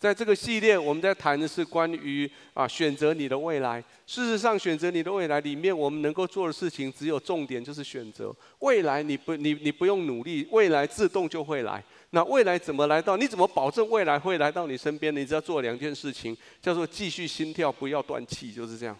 [0.00, 3.84] 在这个系列，我们在谈的是关于啊选择你的未来。
[4.06, 9.02] 事实上，选择你的未来里面，我们能够做的事情只有重点，就是选择未来。
[9.02, 11.84] 你不，你你不用努力，未来自动就会来。
[12.12, 13.18] 那未来怎么来到？
[13.18, 15.14] 你怎么保证未来会来到你身边？
[15.14, 18.96] 你只要做两件事情，叫做继续心跳，不要断气，就是这样。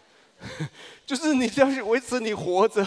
[1.07, 2.87] 就是你只要去维持你活着。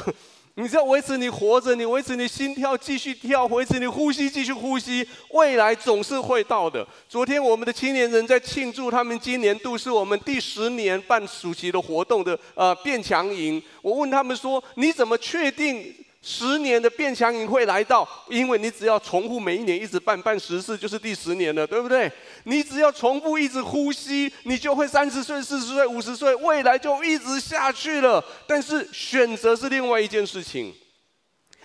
[0.55, 6.87] 你只要维持你活着，你维持你心跳继续跳，维持你呼吸继续呼吸，未来总是会到的。
[7.09, 13.59] 昨天我们的青年人在庆祝他们今年度是我们第十年办暑期的活动的呃变强营。
[13.81, 15.91] 我问他们说：“你怎么确定？”
[16.25, 22.09] 十年的变强营会来到，因为你只要重复每一年一直办办十次，就是第十年了，对不对？
[22.45, 28.23] 你只要重复一直呼吸，你就会三十岁、四十岁、五十岁，未来就一直下去了。
[28.47, 30.73] 但是选择是另外一件事情，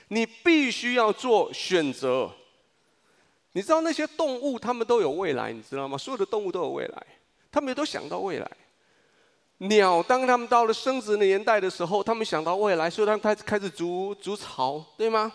[0.08, 2.28] 你必须要做选择。
[3.52, 5.96] 你知道那些动物，它们都有未来，你知道吗？
[5.96, 7.06] 所有的动物都有未来，
[7.52, 8.50] 它们也都想到未来。
[9.58, 15.32] 鸟，当他们到了生殖年代的时候，他们想到未来，所以他们开始开始筑筑巢，对吗？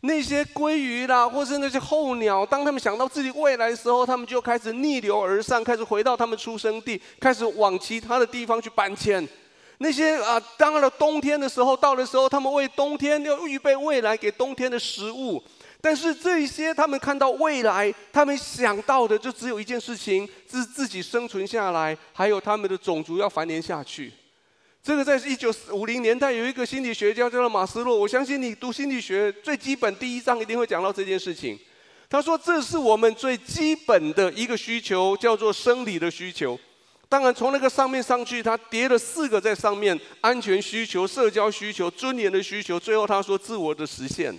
[0.00, 9.26] 那些鲑鱼啦，或是那些候鸟，当他们想到自己未来的时候，他们就开始逆流而上，开始回到他们出生地，开始往其他的地方去搬迁。
[9.78, 15.42] 那些啊，当了冬天的时候，到的时候，他们为冬天要预备未来给冬天的食物。
[15.80, 24.12] 但是这些他们看到未来，他们想到的就只有一件事情：是自己生存下来，还有他们的种族要繁衍下去。
[24.82, 31.56] 这个在一九五零年代有一个心理学家叫做马斯洛，我相信你读心理学最基本第一章一定会讲到这件事情。
[32.10, 36.58] 他说这是我们最基本的一个需求，叫做生理的需求。
[37.08, 44.36] 当然从那个上面上去，他叠了四个在上面：安全需求、社交需求、尊严的需求，最后他说自我的实现。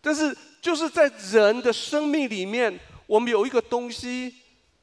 [0.00, 0.34] 但是。
[0.60, 4.34] 就是在人的生命里面，我们有一个东西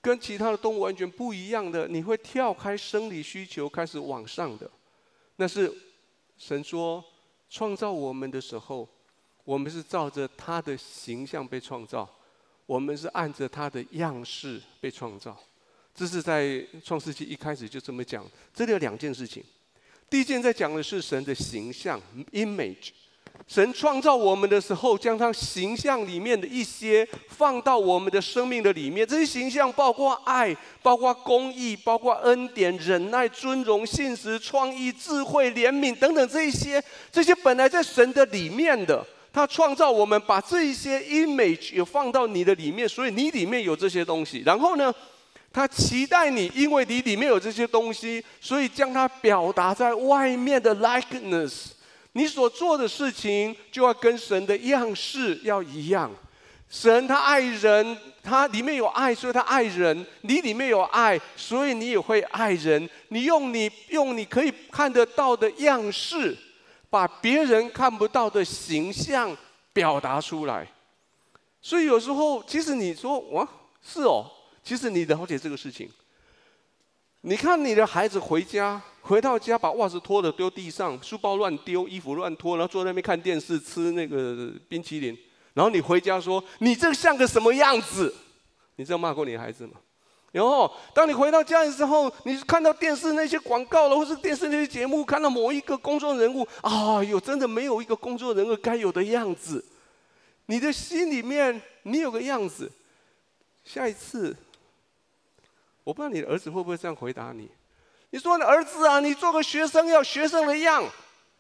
[0.02, 4.70] 跟其他的动物完全不一样的，你会跳开生理需求开始往上的。
[5.36, 5.72] 那是
[6.38, 7.04] 神说
[7.50, 8.88] 创造我们的时候，
[9.44, 12.10] 我们是照着他的形象被创造，
[12.66, 15.38] 我们是按着他的样式被创造。
[15.94, 18.26] 这是在创世纪一开始就这么讲。
[18.54, 19.44] 这里有两件事情，
[20.10, 22.02] 第一件在讲的是神的形象
[22.32, 22.90] （image）。
[23.46, 29.08] 神创造我们的时候，将他形象里面的一些放到我们的生命的里面。
[29.08, 44.44] 这些形象包括爱，包括公义，包括恩典、忍耐、尊荣、信实、创意、智慧、怜悯等等这一些，这些本来在神的里面的，他创造我们，把这一些 image 也放到你的里面，所以你里面有这些东西。
[44.46, 44.94] 然后呢，
[45.54, 51.77] 他期待你，因为你里面有这些东西，所以将它表达在外面的 likeness。
[52.18, 56.10] 你所做的事情就要跟神的样式要一样。
[56.68, 60.04] 神他爱人，他里面有爱，所以他爱人。
[60.22, 62.90] 你里面有爱，所以你也会爱人。
[63.10, 66.36] 你用你用你可以看得到的样式，
[66.90, 69.38] 把别人看不到的形象
[69.72, 70.68] 表达出来。
[71.62, 73.48] 所以有时候，其实你说哇，
[73.80, 74.26] 是哦，
[74.64, 75.88] 其实你了解这个事情。
[77.22, 85.18] 你看你的孩子回家，回到家把袜子脱了丢地上，书包乱丢，衣服乱脱，然后坐在那边看电视吃那个冰淇淋，
[85.54, 88.14] 然后你回家说你这像个什么样子？
[88.76, 89.74] 你这样骂过你的孩子吗？
[90.34, 99.64] 然后当你回到家的时候，你看到电视那些广告了，或是电视那些节目，看到某一个公众人物，啊哟，真的没有一个公众人物该有的样子。
[100.48, 102.70] 你的心里面你有个样子，
[103.64, 104.36] 下一次。
[105.84, 107.50] 我不知道你的儿子会不会这样回答你。
[108.18, 110.84] 你说：“儿子啊，你做个学生要学生的样。”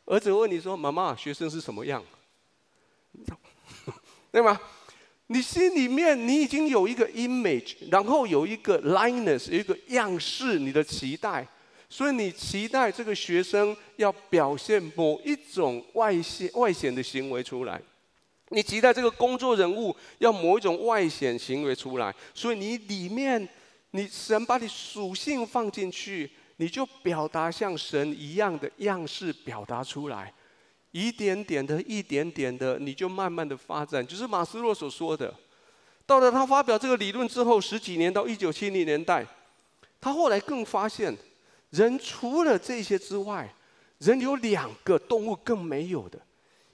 [0.05, 2.03] 儿子问你说：“妈妈，学生是什么样？”
[4.31, 4.61] 对吗？
[5.25, 11.47] 你心里面你已经有一个 image，然后有一个 likeness，有一个样式，你的期待，
[11.89, 17.81] 所以你期待这个学生要表现某一种外显外显的行为出来。
[18.49, 23.49] 你期待这个工作人物要某一种外显行为出来，所以你里面。
[23.91, 30.33] 你神把你属性放进去，你就表达像神一样的样式表达出来，
[30.91, 34.05] 一点点的，一点点的，你就慢慢的发展。
[34.05, 35.33] 就是马斯洛所说的，
[36.05, 39.25] 到了他发表这个理论之后十几年，到一九七零年代，
[40.01, 41.15] 他后来更发现，
[41.69, 43.53] 人除了这些之外，
[43.99, 46.19] 人有两个动物更没有的，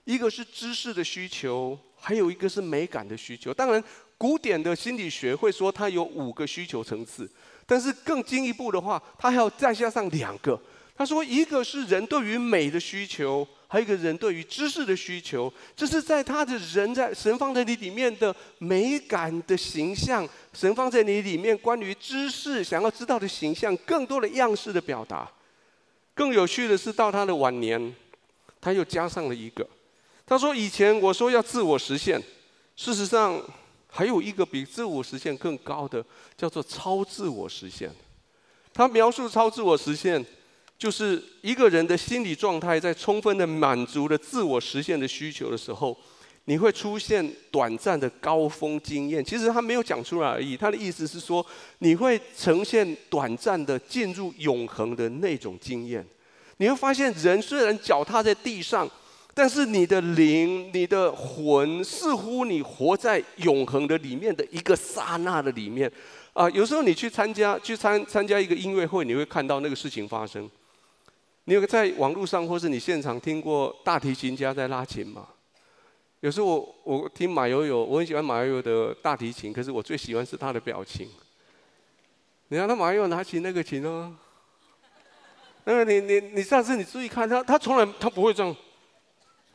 [0.05, 3.53] 一个是知识的需求，还有一个是美感的需求。
[3.53, 3.83] 当然。
[4.15, 7.29] 古典的心理学会说，它有五个需求层次，
[7.73, 10.61] 但是更进一步的话，他还要再加上两个。
[10.95, 15.51] 他说，一个是人对于美的需求，还有一个人对于知识的需求。
[15.75, 25.27] 这是在他的人在神放在你里面的美感的形象，神放在你里面关于知识想要知道的形象，更多的样式的表达。
[26.13, 27.91] 更有趣的是，到他的晚年，
[28.61, 29.67] 他又加上了一个。
[30.27, 32.21] 他说：“以前我说要自我实现，
[32.75, 33.41] 事实上
[33.95, 36.03] 还有一个比自我实现更高的，
[36.35, 37.91] 叫做超自我实现。”
[38.73, 40.25] 他描述超自我实现，
[40.79, 45.95] 就是一个人的心理状态在充分的满足了自我实现的需求的时候，
[46.45, 49.23] 你会出现短暂的高峰经验。
[49.23, 51.45] 其实他没有讲出来而已，他的意思是说，
[51.77, 56.03] 你会呈现短暂的进入永恒的那种经验。
[56.57, 58.89] 你会发现，人虽然脚踏在地上。
[59.35, 65.91] 但是你的灵、你的魂，似乎你活在永恒的里面的一个刹那的里面，
[66.33, 70.47] 啊，有时候你去参加、去参参加一个音乐会，你会看到那个事情发生。
[71.45, 75.27] 你有在网络上或是你现场听过大提琴家在拉琴吗？
[76.19, 81.09] 有时候我我听马友友，我很喜欢马友友的大提琴，可是我最喜欢是他的表情。
[82.49, 84.15] 你看他马友友拿起那个琴哦，
[85.65, 88.55] 那个你你你上次你注意看他，他从来他不会这样。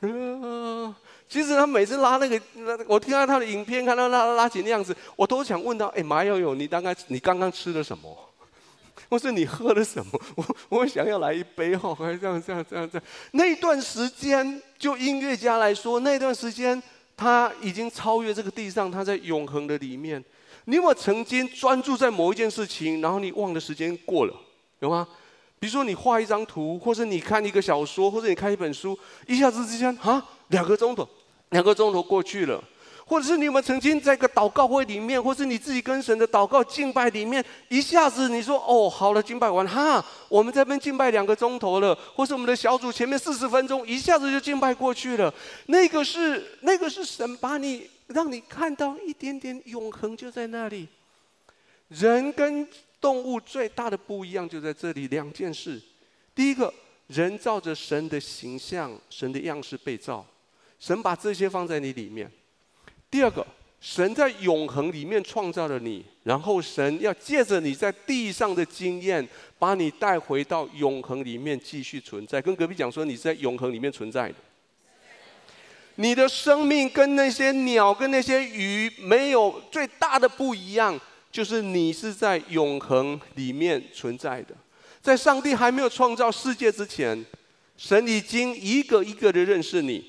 [0.00, 0.94] 嗯，
[1.28, 2.40] 其实他每次拉那个，
[2.86, 8.16] 我听到他的影片，看到他拉琴那样子，我都想问他：哎，马友友，你大概你刚刚吃了什么？
[9.10, 10.20] 或是你喝了什么？
[10.36, 13.06] 我我想要来一杯哈，还这样这样这样这样。
[13.32, 16.80] 那段时间，就音乐家来说，那段时间
[17.16, 20.22] 他已经超越这个地上，他在永恒的里面。
[20.66, 24.34] 你有没有曾经专注在某一件事情，然后你忘了时间过了，
[24.80, 25.08] 有吗？
[25.58, 31.08] 比如说，你画一张图，或者你看一个小说，或者你看一本书，一下子之间，啊，两个钟头，
[31.50, 32.62] 两个钟头过去了。
[33.04, 45.32] 或者是你有没有曾经在一个祷告会里面，或是你自己跟神的祷告敬拜里面，一下子你说，哦，好了，敬拜完，哈，我们这边敬拜两个钟头了，或是我们的小组前面四十分钟，一下子就敬拜过去了。
[45.68, 50.86] 那个是，那个是神把你，让你看到一点点永恒就在那里。
[51.88, 52.68] 人跟
[53.00, 55.80] 动物最大的不一样就在这里，两件事。
[56.34, 56.72] 第一个，
[57.06, 60.26] 人照着神的形象、神的样式被造，
[60.78, 62.30] 神把这些放在你里面。
[63.10, 63.46] 第二个，
[63.80, 69.26] 神在永恒里面创造了你，然后神要借着你在地上的经验，
[69.58, 72.42] 把你带回到永恒里面继续存在。
[72.42, 74.34] 跟隔壁讲说，你是在永恒里面存在的。
[75.96, 80.98] 你的生命跟那些鸟、跟那些鱼没有最大的不一样。
[81.38, 84.56] 就是你是在永恒里面存在的，
[85.00, 87.24] 在上帝还没有创造世界之前，
[87.76, 90.04] 神已经一个一个的认识你，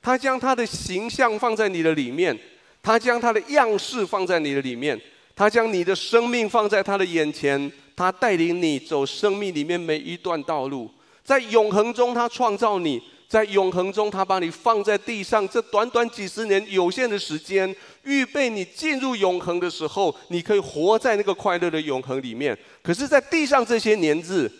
[0.00, 2.34] 他将他的形象放在你的里面，
[2.82, 4.98] 他将他的样式放在你的里面，
[5.36, 10.90] 他将你的生命放在他的眼前，他带领你走生命里面每一段道路，
[11.22, 13.02] 在永恒中他创造你。
[13.30, 17.72] 在永恒中，他把你放在地上，这短短几十年有限的时间，
[18.02, 22.58] 预备你进入永恒的时候，你可以活在那个快乐的永恒里面。
[22.82, 24.50] 可是，在地上这些年日，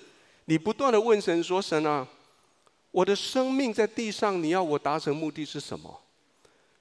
[0.44, 2.06] 你不断的问神说：“神啊，
[2.93, 6.02] 我的生命在地上，你要我达成目的是什么？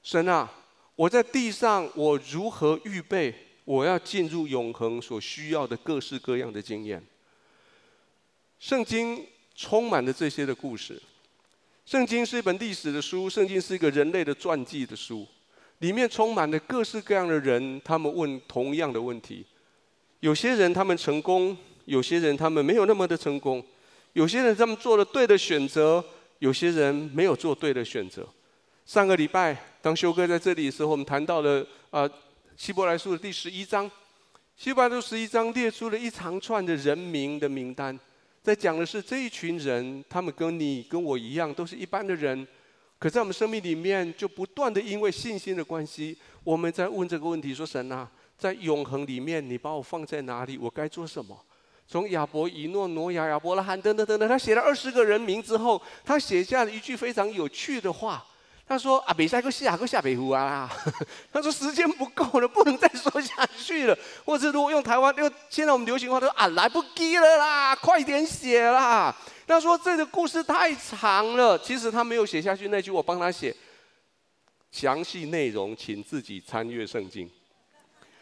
[0.03, 0.47] 神啊，
[0.95, 3.33] 我在地上，我如何预备
[3.65, 7.03] 我要进入永恒所需要的各式各样的经验？”
[8.62, 9.25] 圣经
[9.56, 11.01] 充满了这些的故事。
[11.89, 15.25] 圣经是一本历史的书，圣经是一个人类的传记的书，
[15.80, 19.44] 里面充满了各式各样的人，他们问同样的问题。
[20.19, 23.65] 有些人他们成功，有些人他们没有那么的成功，
[24.13, 26.05] 有些人他们做了对的选择，
[26.38, 28.24] 有些人没有做对的选择。
[28.86, 32.08] 上个礼拜，当修哥在这里的时候，我们谈到了啊，
[32.55, 33.89] 希伯来书的第十一章，
[34.55, 38.00] 希伯来书十一章列出了一长串的人名的名单。
[38.50, 42.48] 在讲的是这一群人，他们跟你跟我一样，都是一般的人，
[42.98, 50.58] 可在我们生命里面，就不断的因为信心的关系，我们在问这个问题：说神啊，在永恒里面，你把我放在哪里？
[50.58, 51.39] 我该做什么？
[51.88, 58.25] 从亚伯、以诺、挪亚、亚伯拉罕等等等等，他写了二十个人名之后，他写下了一句非常有趣的话。
[58.70, 60.70] 他说：“啊，比赛个下个下北湖啊！”
[61.34, 63.98] 他说：“时间不够了，不能再说下去了。
[64.24, 69.14] 或者如果用台湾，用现在我们流行话，都说：‘啊，来不及了啦，快点写啦！’
[69.48, 73.56] 他说这个故事太长了，其实他没有写下去那句，我帮他写。
[74.72, 77.28] 详细内容请自己参阅圣经。”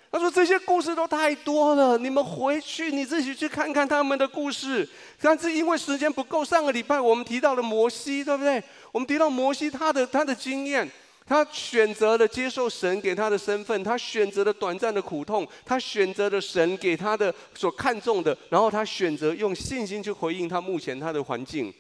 [0.10, 4.88] 他说：“这些故事都太多了，你们回去你自己去看看他们的故事。
[5.22, 8.64] 但是因为时间不够，上个礼拜我们提到了摩西，对不对？
[8.94, 10.90] 我们提到摩西他的他的经验，
[11.26, 21.74] 他选择了接受神给他的身份，他选择了短暂的苦痛，他选择了神给他的所看重的，然后他选择用信心去回应他目前他的环境。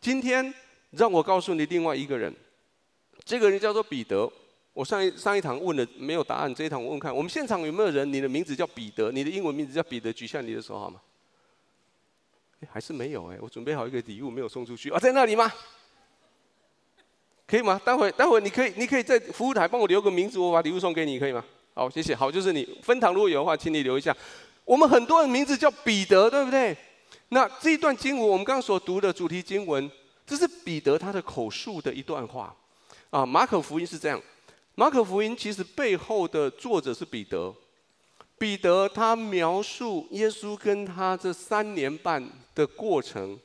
[0.00, 0.52] 今天
[0.92, 2.34] 让我告诉你另外一个人，
[3.24, 4.32] 这个人叫做彼得。
[4.74, 8.12] 我上一上一堂问了没有答案，这一堂我问看，我们现场有没有人？
[8.12, 11.00] 你的名字叫彼得，你的英文名字叫彼得，举下你的手好吗？
[12.70, 15.52] 还是没有哎，我准备好一个礼物没有送出去啊，在那里吗？
[17.46, 17.80] 可以吗？
[17.84, 21.44] 待会待会你可以你可以在服务台帮我留个名字，我把礼物送给你，可以吗？
[21.74, 22.14] 好，谢谢。
[22.16, 24.16] 好，就是你分堂如果有的话，请你留一下。
[24.64, 26.76] 我们很多人名字叫彼得，对不对？
[27.28, 29.90] 那这一段经文，我们刚刚所读的主题经文，
[30.26, 32.56] 这是彼得他的口述的一段话
[33.10, 33.26] 啊。
[33.26, 34.20] 马可福音是这样，
[34.76, 37.54] 马可福音其实背后的作者是彼得。
[38.36, 43.38] 彼得他描述耶稣跟他这三年半的过程，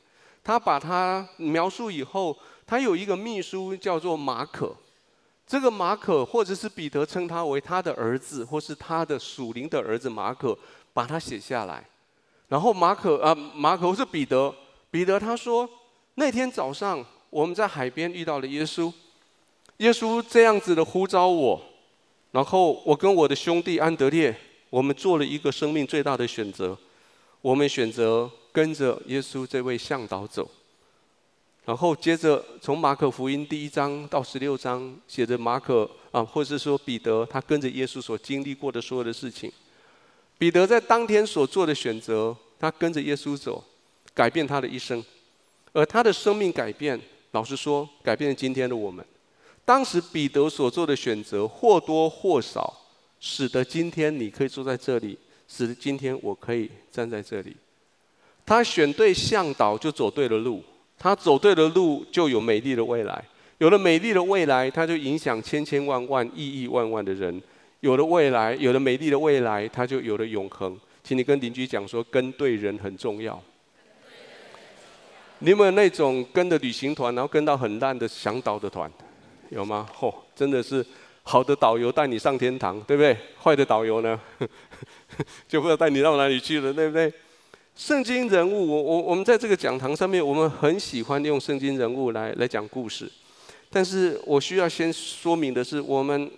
[0.44, 4.76] 他把他描述以后，他有一个秘书叫做马可。
[5.46, 10.58] 这个马可或者是彼得称他为他的儿子，或是他的属灵的儿子马可，
[10.94, 11.88] 把他写下来。
[12.48, 14.54] 然后马可啊，马可是彼得，
[14.90, 15.70] 彼得他说，
[16.16, 18.92] 那天早上我们在海边遇到了耶稣，
[19.80, 21.62] 耶稣这样子的呼召我，
[22.32, 24.36] 然后我跟我的兄弟安德烈，
[24.70, 26.78] 我们做了一个生命最大的选择，
[27.42, 30.50] 我们选择跟着耶稣这位向导走。
[31.64, 39.50] 然后接着从马可福音第一章到十六章，写着马可啊，或者是说彼得，他跟着耶稣所经历过的所有的事情。
[40.38, 43.64] 彼得在当天所做的选择，他跟着耶稣走，
[44.14, 45.02] 改变他的一生，
[45.72, 47.00] 而他的生命改变，
[47.32, 49.06] 老实说，改变了今天的我们。
[49.70, 52.76] 当时彼得所做的选择，或多或少，
[53.20, 55.16] 使得今天你可以坐在这里，
[55.48, 57.56] 使得今天我可以站在这里。
[58.48, 60.64] 他选对向导，就走对了路。
[60.98, 63.24] 他走对了路，就有美丽的未来。
[63.60, 67.40] 有了美丽的未来，他就影响千千万万、亿亿万万的人。
[67.82, 70.76] 有了未来，有了美丽的未来，他就有了永恒。
[71.04, 73.40] 请你跟邻居讲说，跟对人很重要。
[75.38, 78.92] 你有没有那种跟着旅行团，然后跟到很烂的向导的团？
[79.50, 79.88] 有吗？
[80.00, 80.86] 嚯、哦，真的是
[81.24, 83.18] 好的导游带你上天堂，对不对？
[83.44, 84.20] 坏的导游呢，
[85.48, 87.12] 就不知道带你到哪里去了，对不对？
[87.76, 93.10] 圣经人物，我我我们在这个讲堂上面，我们很喜欢用圣经人物来来讲故事。
[93.72, 96.30] 但是我需要先说明的是，我们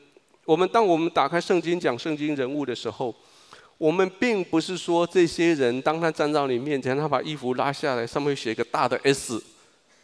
[0.46, 3.16] 我们当我们打开圣经讲圣经人物的时候，
[3.78, 9.42] 我们并不是说这些人当他站到你面前，他把衣服拉下来，上面写一个大的 S，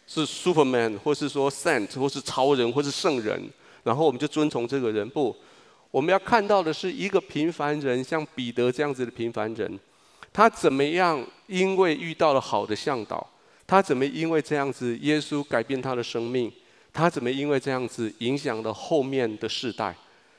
[0.07, 3.47] 是 Superman，或是说 Saint，或是超人，或是圣人，
[3.83, 5.07] 然后我们就遵从这个人。
[5.09, 5.35] 不，
[5.91, 9.79] 我们要看到的是一个平凡人，像彼得这样子的平凡人。
[10.33, 11.23] 他怎么样？
[11.47, 13.25] 因为遇到了好的向导，
[13.65, 16.51] 他怎么因为这样子，耶稣改变他的生命？
[16.93, 19.95] 他怎么因为这样子影响了后面的世代？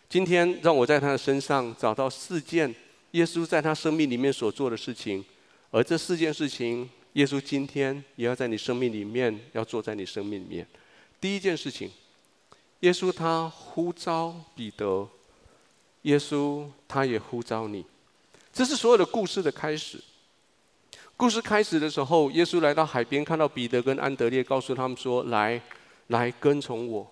[0.09, 2.75] 今天让我在他的身上找到四件
[3.13, 5.25] 耶稣在他生命里面所做的事情，
[5.71, 10.65] 而这四件事情，耶稣今天也要在你生命里面，要做在你生命里面。
[11.21, 11.91] 第一件事情，
[12.79, 15.09] 耶稣他呼召彼得，
[16.03, 17.85] 耶稣他也呼召你。
[18.53, 20.01] 这是所有的故事的开始。
[21.17, 25.61] 故事开始的时候，耶稣来到海边，看到彼得跟安德烈，告诉他们说：“来，
[26.07, 27.05] 来跟从我。”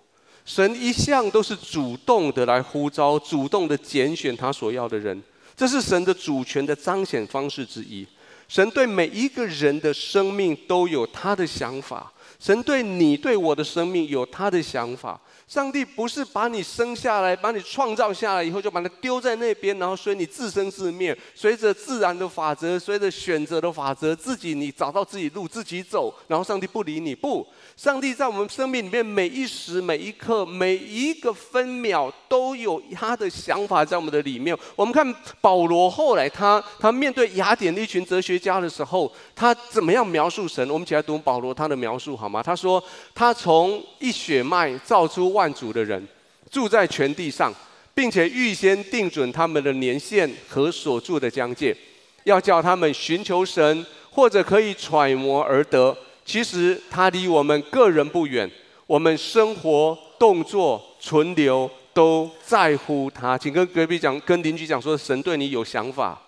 [0.47, 5.21] 神一向都是主动的来呼召，主动的拣选他所要的人，
[5.57, 8.07] 这是神的主权的彰显方式之一。
[8.47, 15.19] 神对每一个人的生命都有他的想法，神对你对我的生命有他的想法。
[15.47, 27.15] 上帝不是把你生下来，把你创造下来以后就把它丢在那边，然后随你自生自灭，随着自然的法则，随着选择的法则，自己你找到自己路，自己走，然后上帝不理你。
[27.15, 34.57] 不，上帝在我们生命里面每一时每一刻每一个分秒都有他的想法在我们的里面。
[34.75, 40.69] 我们看保罗后来他他面对雅典的一群哲学家的时候，他怎么样描述神？
[40.69, 42.43] 我们一起来读保罗他的描述哈好吗？
[42.43, 42.83] 他说
[43.15, 45.31] 他从一血脉造出。
[45.37, 46.05] 万族的人
[46.49, 47.53] 住在全地上，
[47.93, 51.75] 并且预先定准他们的年限和所住的疆界，
[52.23, 55.95] 要叫他们寻求神，或者可以揣摩而得。
[56.25, 58.49] 其实他离我们个人不远，
[58.87, 63.37] 我们生活、动作、存留都在乎他。
[63.37, 66.21] 请跟隔壁讲，跟邻居讲说，神对你有想法。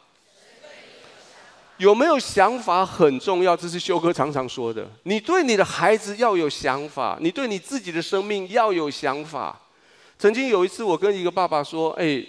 [1.79, 4.85] 有没有想法很重要，这是修哥常常说的。
[5.03, 9.57] 你对你的孩子要有想法，你对你自己的生命要有想法。
[10.17, 12.21] 曾经有一次，我跟一个爸爸说：“哎，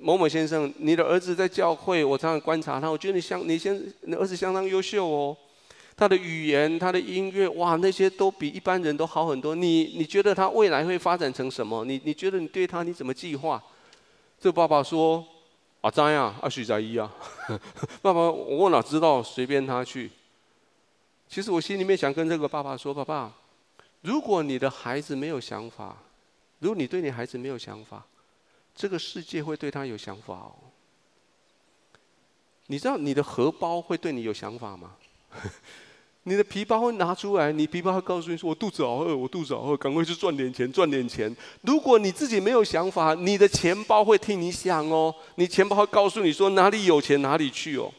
[0.00, 5.36] 某某先生，你的儿子在教会，我常常观察他，我觉得你相，你先，你儿子相当优秀哦。
[5.96, 9.56] 他的语言，他的音乐，哇，那些都比一般人都好很多。
[9.56, 11.84] 你你觉得他未来会发展成什么？
[11.84, 13.60] 你你觉得你对他你怎么计划？”
[14.40, 15.26] 这爸爸说。
[15.82, 17.12] 阿在啊，阿许在一啊，
[18.00, 19.22] 爸爸，我哪知道？
[19.22, 20.10] 随便他去。
[21.28, 23.32] 其实我心里面想跟这个爸爸说：爸爸，
[24.00, 25.96] 如果你的孩子没有想法，
[26.60, 28.06] 如果你对你孩子没有想法，
[28.74, 30.54] 这个世界会对他有想法哦。
[32.66, 34.96] 你知道你的荷包会对你有想法吗？
[36.24, 47.92] 你的皮包会拿出来，你皮包会告诉你说：“我肚子好饿，我肚子好饿，赶快去赚点钱，赚点钱。”如果你自己没有想法，你的钱包会替你想哦，你钱包会告诉你说哪里有钱哪里去哦。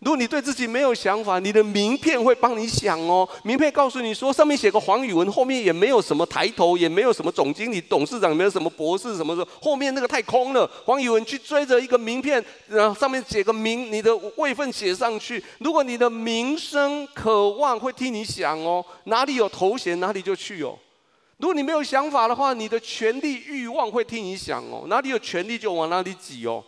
[0.00, 3.28] 如果你对自己没有想法，你的名片会帮你想哦。
[3.42, 10.70] 名片告诉你说，上面写个黄宇文，后面也没有什么抬头，也没有什么总经理、董事长，没有什么博士什么的，后面那个太空了。
[10.84, 15.42] 黄宇文去追着一个名片，然后上面写个名，你的位份写上去。
[15.58, 20.78] 如果你的名声渴望，会替你想哦，哪里有头衔，哪里就去哦。
[21.38, 26.62] 如果你没有想法的话，你的权力欲望会替你想哦，哪里有权力就往哪里挤哦。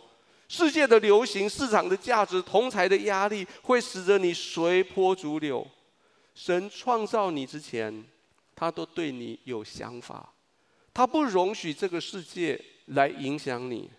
[0.51, 5.65] 世界的流行、市场的价值、同财的压力，会使得你随波逐流。
[6.35, 8.03] 神创造你之前，
[8.53, 10.33] 他都对你有想法，
[10.93, 13.89] 他不容许这个世界来影响你。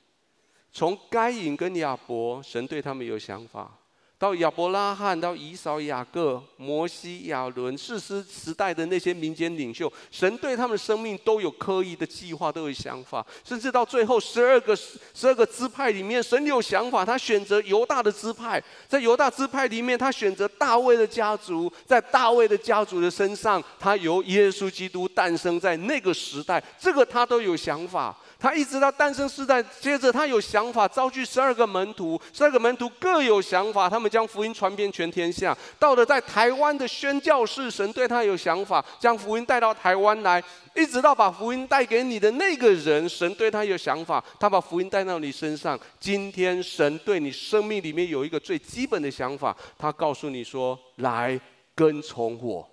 [0.71, 3.79] 从该隐跟亚伯，神对他们有想法。
[4.23, 13.27] 到亚伯拉罕，到以扫、雅各、摩西、亚伦，士师时代的那些民间领袖，神对他们生命都有刻意的计划，都有想法。
[13.45, 28.17] 甚至到最后十二个十二个支派里面，神有想法，他选择犹大的支派，在犹大支派里面，他选择大卫的家族，在大卫的家族的身上，他由耶稣基督诞生在那个时代，这个他都有想法。
[28.43, 35.57] 他一直到诞生世代，接着他有想法，招聚十二个门徒，十二个门徒各有想法，他们将福音传遍全天下。
[35.79, 40.43] 到了在台湾的宣教士，神对他有想法，将福音带到台湾来，
[40.75, 45.79] 一直到把福音带给你的那个人，神对他有想法，他把福音带到你身上。
[46.01, 51.41] 今天神对你生命里面有一个最基本的想法，他告诉你说：“来
[51.77, 52.69] 跟从我。”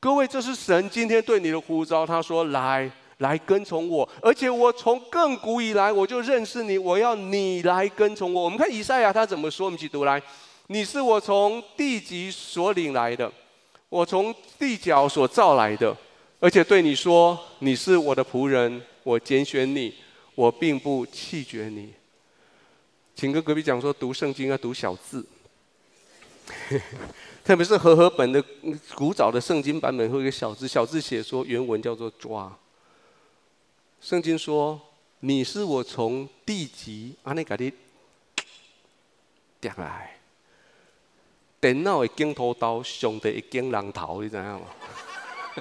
[0.00, 2.06] 各位，这是神今天对你的呼召。
[2.06, 8.42] 他说：“来。”来跟从我，而且我从亘古以来我就认识你，我要你来跟从我。
[8.44, 10.20] 我们看以赛亚他怎么说，我们一起读来：
[10.66, 13.30] 你是我从地极所领来的，
[13.88, 15.96] 我从地角所造来的，
[16.40, 19.94] 而且对你说，你是我的仆人，我拣选你，
[20.34, 21.92] 我并不弃绝你。
[23.14, 25.24] 请跟隔壁讲说，读圣经要读小字，
[27.44, 28.42] 特别是和合本的
[28.96, 32.52] 古早的圣经版本会有一个小字，小字写说原文叫做抓。
[34.04, 34.78] 圣经说
[35.20, 37.72] ：“你是我从地极安尼给你
[39.58, 40.18] 点来，
[41.58, 44.66] 电脑会剪头刀，上帝会剪人头，你知道吗？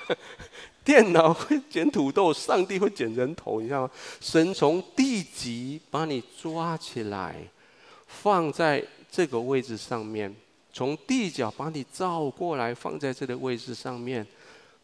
[0.84, 3.92] 电脑会剪土豆，上帝会剪人头，你知道吗？
[4.20, 7.48] 神从地极把你抓起来，
[8.08, 10.36] 放在这个位置上面，
[10.74, 14.28] 从地角把你照过来，放在这个位置上面，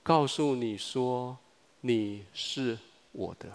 [0.02, 1.38] 告诉你说
[1.82, 2.80] 你是。”
[3.12, 3.50] 我的，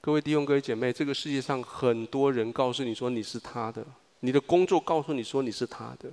[0.00, 3.84] 各位弟兄、各位姐妹，这个世界上很多人告诉你说你是他的，
[4.20, 6.10] 你的工作告诉你说你是他的，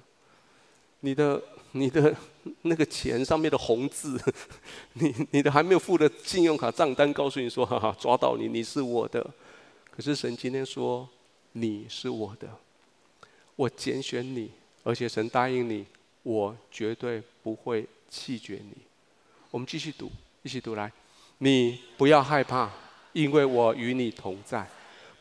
[0.99, 2.15] 你的、你的
[2.63, 4.21] 那个钱上面的红字，
[4.93, 9.25] 你、你的还没有付的信用卡账单告诉你说，哈哈，抓到你，你是我的。
[9.89, 11.08] 可是神今天说
[11.53, 12.47] 你是我的，
[13.55, 14.51] 我拣选你，
[14.84, 15.86] 而且神答应你，
[16.23, 18.73] 我绝对不会弃绝你。
[19.51, 20.12] 我们继续读，
[20.43, 20.91] 一起读来。
[21.39, 22.69] 你不要害怕，
[23.13, 24.65] 因为我与你同在；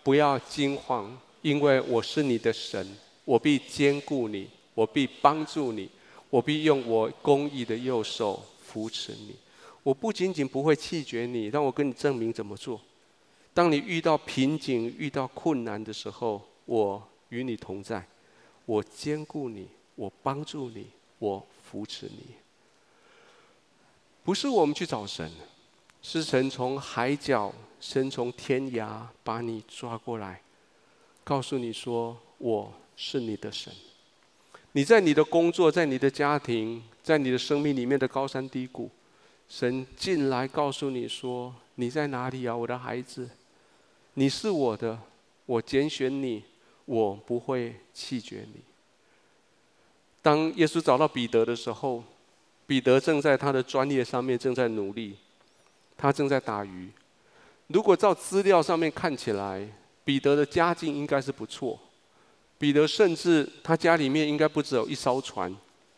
[0.02, 5.88] 不要惊慌，因为我是你的神，我必坚固你，我必帮助你，
[6.28, 9.36] 我必用我公义的右手扶持你。
[9.84, 12.80] 我不仅仅不会弃绝你，让我跟你证明怎么做。
[13.54, 18.04] 当你遇到瓶颈、遇到困难的时候，我与你同在，
[18.66, 20.88] 我坚固你，我帮助你，
[21.20, 22.34] 我扶持你。
[24.24, 25.30] 不是我们去找神。
[26.02, 30.40] 是神从海角，神从天涯把你抓过来，
[31.24, 33.72] 告诉你说：“我是你的神。”
[34.72, 38.90] 你在你的工作，在你的家庭，在你的生命里面的高山低谷，
[39.48, 43.28] 神进来告诉你说：“你在哪里啊，我的孩子？
[44.14, 44.98] 你是我的，
[45.46, 46.44] 我拣选你，
[46.84, 48.60] 我不会弃绝你。”
[50.22, 52.04] 当耶稣找到彼得的时候，
[52.66, 55.16] 彼得正在他的专业上面正在努力。
[55.98, 56.88] 他正在打鱼。
[57.66, 59.68] 如果照资料上面看起来，
[60.04, 61.78] 彼得的家境应该是不错。
[62.56, 65.54] 彼得甚至他家里面应该不只有一艘船，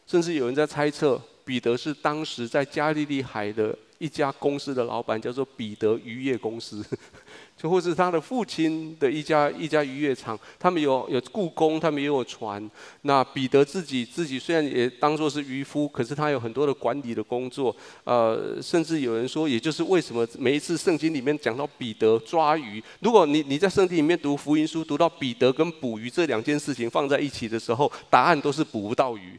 [0.06, 6.82] 甚至有人在猜测，彼得是当时在加利利海的一家公司的老板，叫做彼得渔业公司。
[7.54, 12.70] 就或是他的父亲的一家一家渔业厂，他们有有雇工，他们也有船。
[13.02, 17.76] 那彼得自己自己虽然也当作是渔夫，可是他有很多的管理的工作。
[18.04, 29.38] 呃，甚至有人说，也就是为什么每一次圣经里面讲到彼得抓鱼，如果你你在圣经里面读福音书，读到彼得跟捕鱼这两件事情放在一起的时候，答案都是捕不到鱼。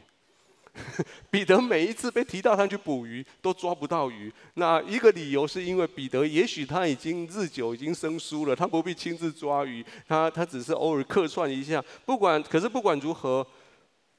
[1.30, 4.32] 彼得每一次被提到他去捕鱼，都抓不到鱼。
[4.54, 11.84] 那一个理由是因为彼得也许他已经日久已经生疏了，他不必亲自抓鱼，他他只是偶尔客串一下。
[12.06, 13.46] 不管，可是不管如何，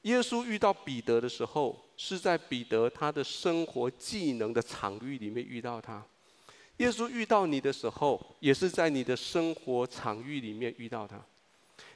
[0.03, 6.05] 耶稣遇到彼得的时候，是在彼得他的生活技能的场域里面遇到他。
[6.77, 11.19] 耶稣遇到你的时候，也是在你的生活场域里面遇到他。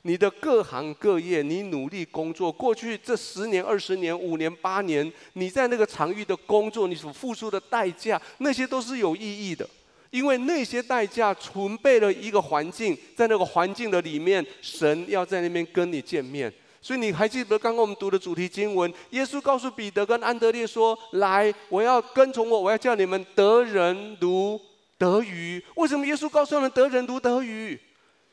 [0.08, 9.70] 你的各行各业，你努力工作，过去这十年、二十年、五年、八年，你在那个场域的工作，你所付出的代价，那些都是有意义的，
[10.10, 16.52] 因为那些代价准备了一个环境，在那个环境的里面，神要在那边跟你见面。
[16.82, 18.90] 所以你还记得刚刚我们读的主题经文？
[19.10, 24.58] 耶稣告诉彼得跟安德烈说：“来，我要跟从我，我要叫你们得人如
[24.98, 27.78] 得鱼。”为什么耶稣告诉他们得人如得鱼？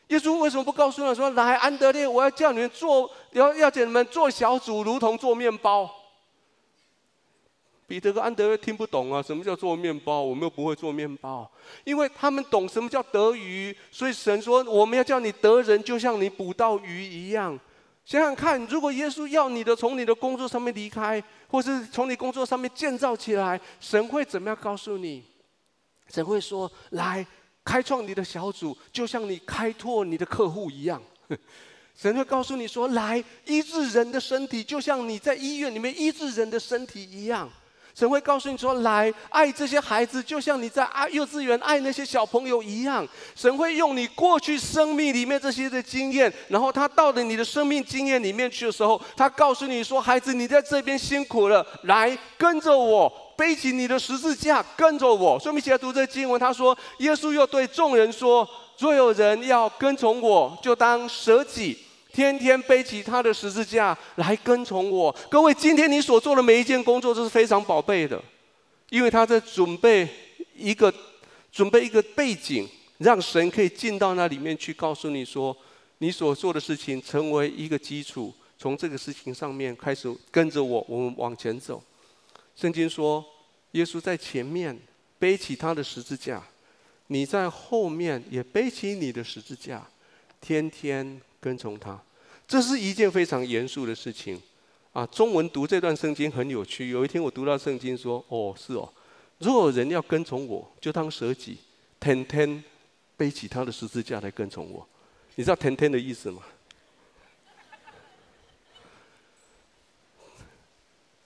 [0.09, 5.91] 耶稣为什么不告诉他说：“来，安德烈，我要叫你们做，要要叫你们做小组，如同做面包。”
[7.87, 10.21] 彼得跟安德烈听不懂啊，什么叫做面包？
[10.21, 11.51] 我们又不会做面包，
[11.85, 17.59] 因为他们懂什么叫得鱼，所以神说：“我们要叫你得人，就像你捕到鱼一样。”
[18.05, 25.25] 想想看，如果耶稣要你的从你的工作上面离开，或是从你工作上面建造起来，神会怎么样告诉你？
[26.09, 27.27] 神会说：“来。”
[27.65, 31.03] 开创你的小组，就像你开拓你的客户一样。
[31.97, 37.49] 神会告诉你说：“来医治人的身体，就像你在医院里面医治人的身体一样。”
[37.95, 55.39] 神会告诉你说：“来爱这些孩子，就像你在爱幼稚园爱那些小朋友一样。”神会用你过去生命里面这些的经验，然后他到了你的生命经验里面去的时候，他告诉你说：“孩子，你在这边辛苦了，来跟着我。”背起你的十字架，跟着我。
[55.39, 56.39] 所以我们一起来读这经文。
[56.39, 61.79] 他说：“耶稣又对众人说，若有人要跟从我，就当舍己，
[62.13, 68.23] 天天背起他的十字架来跟从我。”各位，今天你所做的每一件工作都是非常宝贝的，
[68.91, 70.09] 因为他在准备
[70.57, 70.93] 一个
[71.51, 72.69] 准备一个背景，
[72.99, 75.57] 让神可以进到那里面去，告诉你说，
[75.99, 81.83] 你所做的事情成为一个基础，从这个事情上面开始跟着我，我们往前走。
[82.57, 83.25] 圣经说，
[83.73, 84.79] 耶稣在前面
[85.19, 86.43] 背起他的十字架，
[87.09, 89.87] 你在后面也背起你的十字架，
[90.41, 92.01] 天天跟从他。
[92.47, 94.41] 这是一件非常严肃的事情
[94.93, 95.05] 啊！
[95.07, 96.91] 中文读这段圣经很有趣。
[96.91, 98.87] 有一天我读到圣经说：“哦，是哦，
[99.39, 101.57] 如果人要跟从我，就当舍己，
[101.99, 102.63] 天天
[103.17, 104.87] 背起他的十字架来跟从我。”
[105.37, 106.43] 你知道“天天”的意思吗？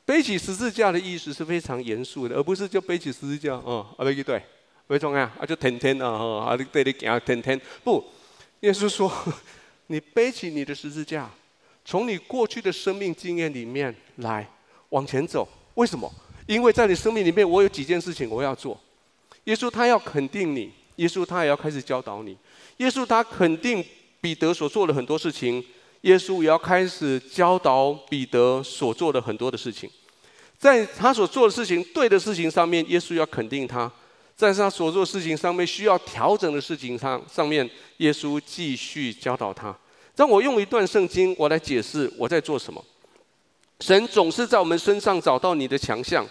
[0.09, 4.42] 背起十字架的意思是非常严肃的，而不是就背起十字架，哦，啊，对不对？
[4.87, 5.31] 为什么啊？
[5.38, 7.61] 啊，就天天啊，啊，啊，对你讲天天。
[7.85, 8.03] 不，
[8.61, 9.12] 耶稣说，
[9.88, 11.31] 你背起你的十字架，
[11.85, 14.49] 从你过去的生命经验里面来
[14.88, 15.47] 往前走。
[15.75, 16.11] 为什么？
[16.47, 18.81] 因为在你生命里面，我有几件事情我要做。
[19.44, 22.35] 耶稣他要肯定你，耶稣他也要开始教导你。
[22.79, 23.85] 耶稣他肯定
[24.23, 25.62] 彼得所做的很多事情。
[26.02, 29.90] 耶稣也要开始教导彼得所做的很多的事情，
[30.56, 33.90] 在他所做的事情对的事情上面，耶稣要肯定他；
[34.37, 39.76] 在他所做的事情上面需要调整的事情上上面，耶稣继续教导他。
[40.14, 42.84] 让我用一段圣经，我来解释我在做什么。
[43.80, 46.26] 神总是在我们身上找到你的强项，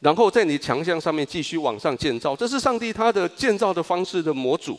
[0.00, 2.36] 然后在你强项上面继续往上建造。
[2.36, 4.78] 这是上帝他的建造的方式的模组。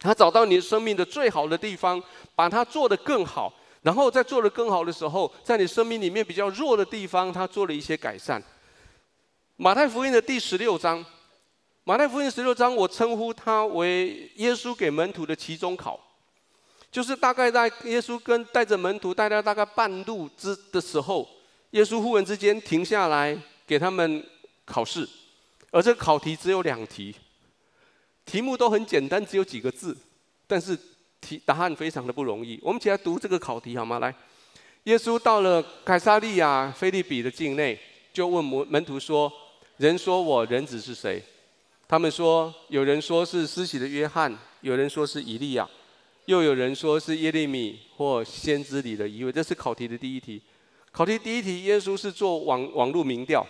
[0.00, 2.02] 他找到你生命的最好的地方，
[2.34, 8.42] 把它做得更好，然后在做得更好的时候，在你生命里面比较弱的地方，他做了一些改善。
[9.56, 11.04] 马太福音的第十六章，
[11.84, 16.00] 马太福音十六章，我称呼它为耶稣给门徒的期中考，
[16.90, 21.28] 就是大概在耶稣跟带着门徒带到大概半路之的时候，
[21.72, 23.36] 耶稣忽然之间停下来
[23.66, 24.26] 给他们
[24.64, 25.06] 考试，
[25.70, 27.14] 而这考题只有两题。
[28.30, 29.96] 题目都很简单，只有几个字，
[30.46, 30.78] 但是
[31.20, 32.60] 题答案非常的不容易。
[32.62, 33.98] 我们起来读这个考题好吗？
[33.98, 34.14] 来，
[34.84, 37.76] 耶稣到了凯撒利亚腓立比的境内，
[38.12, 39.32] 就问门门徒说
[39.78, 41.20] ：“人说我人子是谁？”
[41.88, 45.68] 他们说：“有人说是施洗的约翰，有人说是以利亚，
[46.26, 50.40] 又有人说是耶利米或先知里的一位。”这是考题的第一题。
[50.92, 53.44] 考题第一题，耶稣是做网网络民调。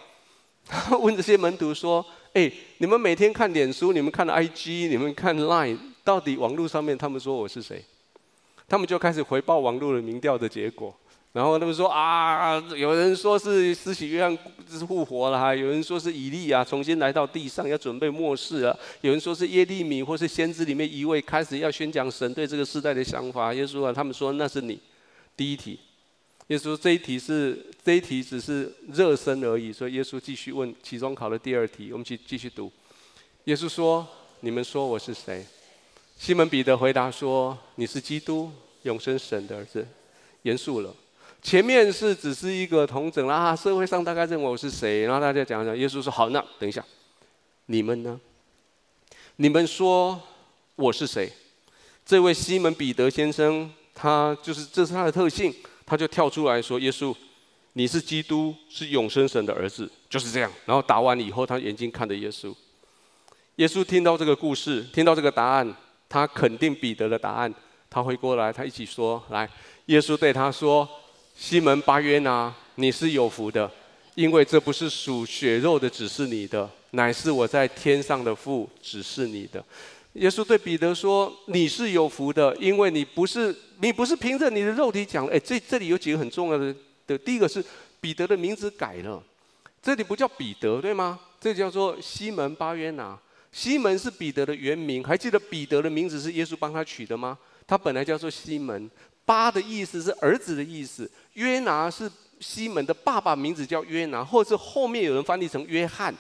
[1.01, 7.85] 问这些门徒说：“哎，你们每天看脸书，你们看 IG，你们看 Line，到底网络上面他们说我是谁？”
[8.69, 10.95] 他们就开始回报网络的民调的结果。
[11.33, 14.37] 然后他们说啊，有人说是施洗约翰
[14.69, 23.55] 是复活了哈，有人说是以利亚重新来到地上要准备末世了，有人说是耶利米或是先知里面一位开始要宣讲神对这个时代的想法。
[23.55, 24.79] 耶稣啊，他们说那是你。
[25.37, 25.79] 第一题，
[26.51, 32.71] 耶稣这一题是这一题只是热身而已，所以耶稣继续问期中考的第二题，我们继继续读。
[33.45, 34.05] 耶稣说
[34.41, 35.47] ：“你们说我是谁？”
[36.19, 38.51] 西门彼得回答说：“你是基督，
[38.83, 39.87] 永生神的儿子。”
[40.43, 40.93] 严肃了。
[41.41, 45.79] 前面是只是一个统整啦，社会上大概认为我是谁，然后大家讲讲。
[45.79, 46.85] 耶稣说：“好，那等一下，
[47.67, 48.21] 你们呢？
[49.37, 50.21] 你们说
[50.75, 51.31] 我是谁？”
[52.05, 55.55] 这位西门彼得先生，他就是这是他的特性，
[55.91, 57.13] 他就跳出来说：“耶稣，
[57.73, 60.49] 你是基督，是永生神的儿子。”就是这样。
[60.65, 62.55] 然后答完以后，他眼睛看着耶稣。
[63.57, 65.75] 耶稣听到这个故事，听到这个答案，
[66.09, 67.53] 他肯定彼得的答案。
[67.91, 69.51] 他回过来，他一起说：“来。”
[69.87, 70.89] 耶稣对他说。
[71.37, 73.69] 西门巴约拿，你是有福的，
[74.15, 79.65] 因为这不是属血肉的指示你的，乃是我在天上的父指示你的。
[80.15, 86.75] 耶稣对彼得说：“你是有福的，因为你不是你不是凭着你的肉体讲。”哎，这这里有几个很重要的
[87.07, 87.65] 的，第一个是
[88.01, 89.23] 彼得的名字改了，
[89.81, 91.21] 这里不叫彼得，对吗？
[91.41, 93.19] 这叫做西门巴约拿。
[93.53, 97.39] 西门是彼得的原名，还记得彼得的名字是耶稣帮他取的吗？
[97.67, 98.91] 他本来叫做西门。
[99.25, 106.13] 巴的意思是儿子的意思，约拿是西门的爸爸，名字叫约拿，或者是后面有人翻译成约翰。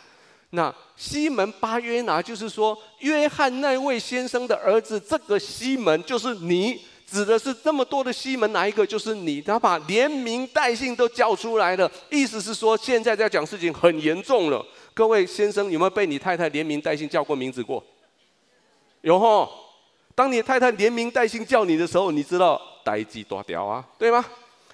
[0.51, 9.41] 那西门巴约拿就是说，约翰那位先生的儿子，这个西门就是你，指的是这么多的西门，哪一个就是你？
[9.41, 14.65] 他把连名带姓都叫出来了，意思是说现在在讲事情很严重了。
[14.93, 17.83] 各位先生，有没有被你太太连名带姓叫过名字过？
[19.03, 19.49] 有吼。
[20.13, 22.61] 当你太太连名带姓叫你的时候，你知道？
[22.83, 24.25] 呆鸡大条啊，对吗？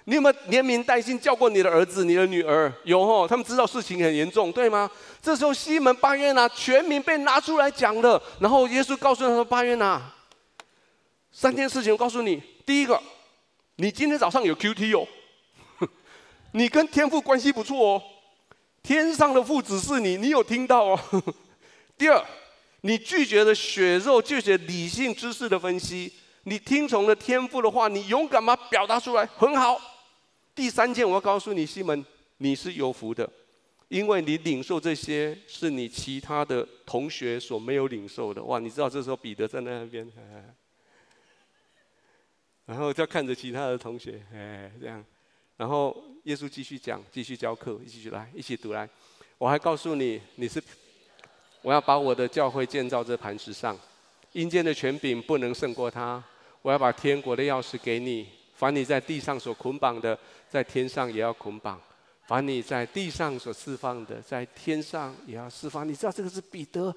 [0.08, 2.72] 你有没有连名带姓叫过你的儿子、你的女儿？
[2.84, 4.88] 有哦，他们知道事情很严重，对吗？
[5.20, 10.00] 这时候西门巴约拿全名被拿出来讲了，然后耶稣告诉他说：“巴约拿，
[11.32, 12.40] 三件事情我告诉你。
[12.64, 13.02] 第一个，
[13.76, 15.08] 你今天早上有 QT 哦，
[16.52, 18.02] 你跟天父关系不错哦，
[18.84, 21.00] 天上的父指示你，你有听到哦。
[21.98, 22.24] 第二，
[22.82, 26.12] 你拒绝了血肉，拒绝理性知识的分析。”
[26.48, 29.80] 你听从了天父的话，你勇敢把它表达出来，很好。
[30.56, 32.02] 第三件，我要告诉你，西门，
[32.38, 33.30] 你是有福的，
[33.88, 38.42] 因为你领受这些是你其他的同学所没有领受的。
[38.42, 40.10] 哇，你知道这时候彼得在那边，
[42.64, 45.04] 然后就看着其他的同学，哎，这样，
[45.58, 48.88] 然后耶稣继续讲，继续教课，一起来，一起读来。
[49.36, 50.62] 我还告诉你，你是，
[51.60, 53.78] 我要把我的教会建造在磐石上，
[54.32, 56.24] 阴间的权柄不能胜过他。
[56.62, 61.76] 我要把天国的钥匙给你，凡你在地上所捆绑的，在天上也要捆绑；
[62.26, 65.86] 凡你在地上所释放的，在天上也要释放。
[65.86, 66.88] 你知道这个是彼得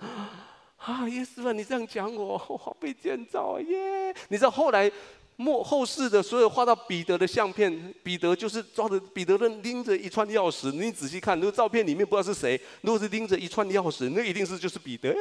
[0.77, 1.07] 啊？
[1.09, 4.15] 耶稣啊，你这样讲我，我好被建造耶！
[4.29, 4.89] 你知道后来
[5.35, 10.71] 末后世的所有画到彼得的相片，彼得就是抓着彼得的拎着一串钥匙。
[10.71, 15.13] 你仔细看，那个照片里面不知道是谁，如果是拎着一串钥匙，那一定是就是彼得。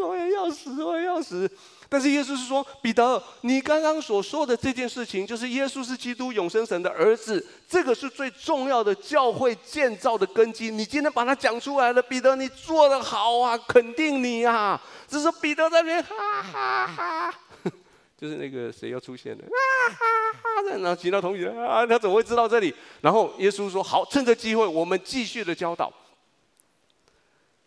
[0.00, 1.50] 我也要死，我也要死。
[1.90, 10.70] 但是耶稣是说：“彼得，你刚刚所说的这件事情，就是耶稣是基督永生神的儿子，这个是最重要的教会建造的根基。
[10.70, 14.78] 你今天把它讲出来了，彼得，你做得好啊，肯定你啊。
[15.06, 17.34] 只是彼得在那边哈哈哈，
[18.20, 20.76] 就是那个谁又出现了，哈哈哈。
[20.76, 22.74] 然后其他同学啊，他怎么会知道这里？
[23.00, 25.90] 然后耶稣说：好，趁着机会，我们继续的教导。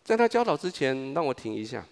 [0.04, 1.84] 在他教导之前，让我停一下。”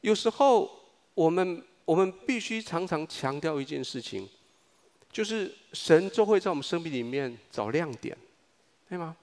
[0.00, 0.70] 有时候，
[1.14, 4.28] 我们我们必须常常强调一件事情，
[5.12, 8.16] 就是神就会在我们生命里面找亮点，
[8.88, 9.16] 对吗？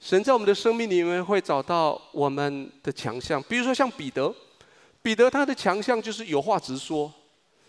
[0.00, 4.32] 神在我们的生命里面会找到我们的强项，比如说像彼得，
[5.02, 7.12] 彼得他的强项就是有话直说，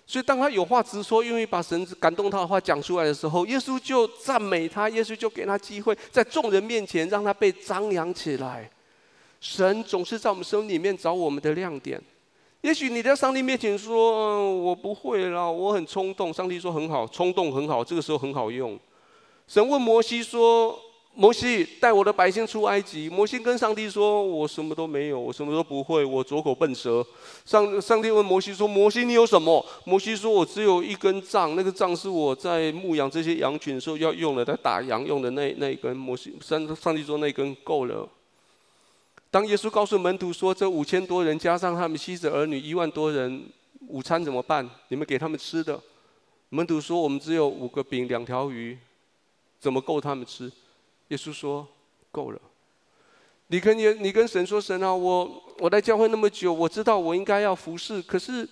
[0.06, 8.70] 所以当他有话直说，愿意把神感动他的话讲出来的时候，耶稣就赞美他，耶稣就给他机会，在众人面前让他被张扬起来。
[9.40, 12.02] 神总是在我们生命里面找我们的亮点。
[12.62, 18.78] 也许你在上帝面前说：“我不会啦，我很冲动。”上帝说：“很好，冲动很好，这个时候很好用。”
[19.48, 20.78] 神问摩西说
[21.16, 23.08] ：“摩西带我的百姓出埃及。
[23.08, 27.02] 摩西跟上帝说：“我什么都没有，我什么都不会，我拙口笨舌。”
[27.46, 38.06] 上上帝问摩西说：“摩西，你有什么？”摩西说：“我只有一根杖，那个杖是我在牧养这些羊群的时候要用的，在打羊用的那那一根。”摩西上上帝说：“那根够了。”
[39.32, 43.46] 当耶稣告诉门徒说：“这五千多人加上他们妻子儿女一万多人，
[43.88, 44.68] 午餐怎么办？
[44.88, 45.80] 你们给他们吃的。”
[46.50, 48.78] 门徒说：“我们只有五个饼两条鱼，
[49.60, 50.52] 怎么够他们吃？”
[51.10, 51.68] 耶稣说
[52.12, 52.42] ：“够了。
[53.52, 58.48] 你跟耶，你跟神说，神啊，我我来教会那么久，我知道我应该要服侍，可是，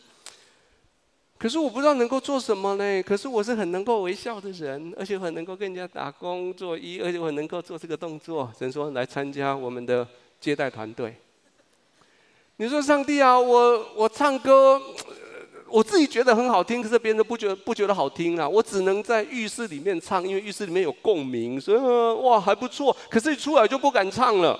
[1.38, 3.04] 可是我不知道能够做什么呢？
[3.04, 8.52] 可是我是很能够微笑的人，而且很能够跟人家打工作一，而且我很能够做这个动作。
[8.58, 10.08] 神说，来参加我们的
[10.40, 11.16] 接待团队。
[12.58, 14.82] 你说，上帝啊，我我唱歌。”
[15.70, 18.48] 我自己觉得很好听，可是别人不觉得不觉得好听啊！
[18.48, 21.78] 我只能在浴室里面唱，因为浴室里面有共鸣，所以
[22.22, 22.96] 哇还不错。
[23.10, 24.58] 可是一出来就不敢唱了。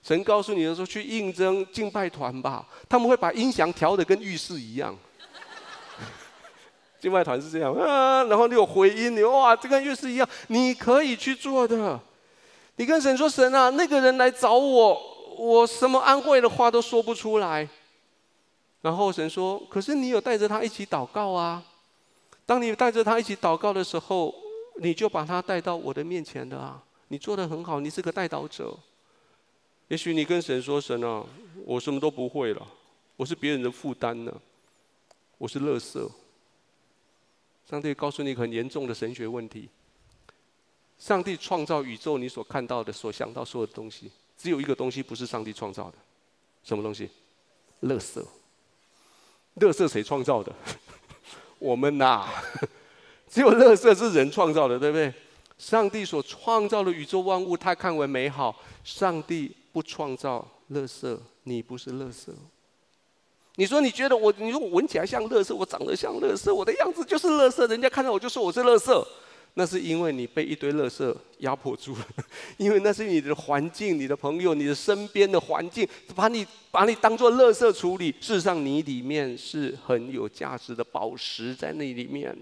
[0.00, 4.96] 神告诉你的时候，去应征敬拜团吧，他们会把音响调的跟浴室一样。
[7.02, 11.98] 敬拜团是这样啊，然后你有回音，你哇，这跟浴室一样，你可以去做的。
[12.76, 17.68] 你跟神说，神啊，那个人来找我，我什么安慰的话都说不出来。
[18.82, 21.64] 然后神说：“可是你有带着他一起祷告啊！
[22.44, 24.34] 当你带着他一起祷告的时候，
[24.76, 26.82] 你就把他带到我的面前的啊！
[27.08, 28.76] 你做得很好，你是个带导者。
[29.88, 31.24] 也许你跟神说：‘神啊，
[31.64, 32.66] 我什么都不会了，
[33.16, 34.40] 我是别人的负担呢，
[35.38, 36.10] 我是垃圾。’
[37.70, 39.70] 上帝告诉你很严重的神学问题。
[40.98, 45.96] 上帝创造宇宙，你所看到的、所想到所有的东西，只有一个东西不是上帝创造的，
[46.62, 47.08] 什么东西？
[47.82, 48.24] 垃圾。”
[49.60, 50.52] 垃圾谁创造的？
[51.60, 52.44] 我们呐、啊，
[53.30, 55.14] 只有垃圾是人创造的，对不对？
[55.56, 58.60] 上帝所创造的宇宙万物，他看为美好。
[58.82, 62.30] 上帝不创造垃圾，你不是垃圾。
[63.54, 69.06] 你说你觉得我，你说我闻起来像垃圾，我长得像垃圾，我的样子就是垃圾，人家看到我就说我是垃圾。
[69.56, 72.06] 那是因为你被一堆垃圾压迫住了，
[72.58, 78.10] 因为那是你的环境、你的朋友、你的身边的环境，把你把你当做垃圾处理。
[78.20, 82.36] 事实上，你里面是很有价值的宝石在那里面。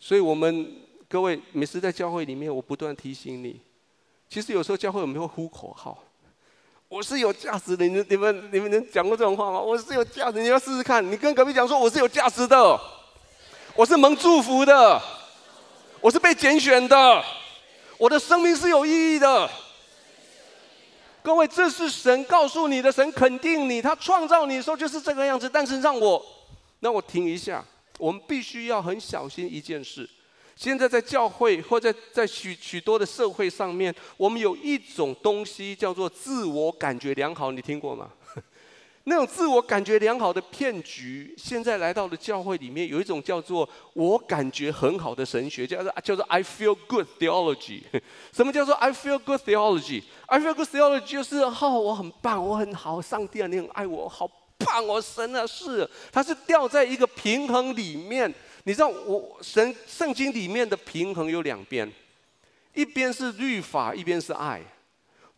[0.00, 0.72] 所以，我们
[1.06, 3.60] 各位每次在教会里面，我不断提醒你，
[4.26, 6.02] 其实有时候教会我们会呼口号
[6.88, 9.60] ：“我是有价值的。”你们、你们、你们能讲过这种话吗？
[9.60, 11.06] 我是有价值，你要试试看。
[11.12, 12.80] 你跟隔壁讲说：“我是有价值的，
[13.76, 14.98] 我是蒙祝福的。”
[16.00, 17.24] 我是被拣选的，
[17.98, 19.50] 我的生命是有意义的。
[21.22, 25.50] 各位，这是神告诉你的，神肯定你，他创造你的时候就是这个样子。
[25.52, 26.24] 但是让我，
[26.80, 27.64] 让我停一下，
[27.98, 30.08] 我们必须要很小心一件事。
[30.54, 38.08] 现在在教会或者在在许许多的社会上面，我们有一种东西叫做自我感觉良好，你听过吗？
[39.08, 47.80] 那种自我感觉良好的骗局，现在来到了教会里面，有一种叫做“我感觉很好的神学”，叫做叫做 “I feel good theology”。
[48.32, 58.32] 什么叫做 “I feel good theology”？“I feel good theology” 就是哦，我很棒，我很好，上帝啊，你很爱我，好棒哦，神啊，是，它是掉在一个平衡里面。
[58.64, 61.90] 你知道，我神圣经里面的平衡有两边，
[62.74, 64.60] 一边是律法，一边是爱。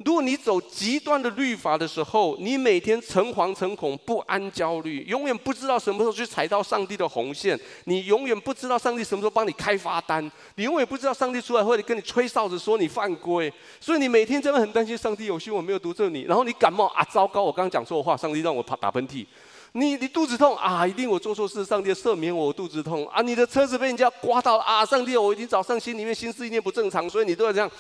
[0.03, 19.27] 如果你走极端的律法的时候，你每天诚惶诚恐、不安、焦虑，永远不知道什么时候去踩到上帝的红线，你永远不知道上帝什么时候帮你开罚单，你永远不知道上帝出来会跟你吹哨子说你犯规，所以你每天真的很担心上帝有心我没有读着你，然后你感冒啊，糟糕，我刚刚讲错话，上帝让我打喷嚏，
[19.73, 27.71] 你你肚子痛啊，一定我做错事，上帝赦免我，肚子痛啊，你的车子被人家刮到了啊，上帝，我已经早上心里面心思意念不正常，所以你都要这样。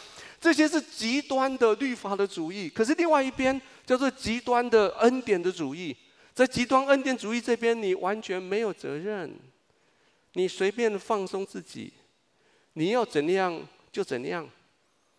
[0.41, 5.97] 这些是极端的律法的主义，可是另外一边叫做极端的恩典的主义。
[6.33, 9.35] 在极端恩典主义这边，你完全没有责任，
[10.35, 11.93] 你随便放松自己，
[12.75, 13.61] 你要怎样
[13.93, 14.49] 就怎样，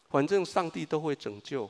[0.10, 1.69] 反正上帝都会拯救。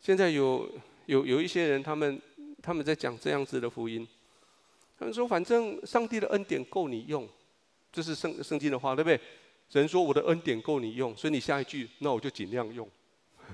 [0.00, 0.68] 现在有
[1.06, 2.20] 有有一些人，他们
[2.62, 4.06] 他们在讲这样子的福音，
[4.98, 7.28] 他们说反正上帝的恩典够你用，
[7.92, 9.20] 这是圣圣经的话，对不对？
[9.68, 12.86] 神说：“我的恩典够你用，所以你下一句，那我就尽量用。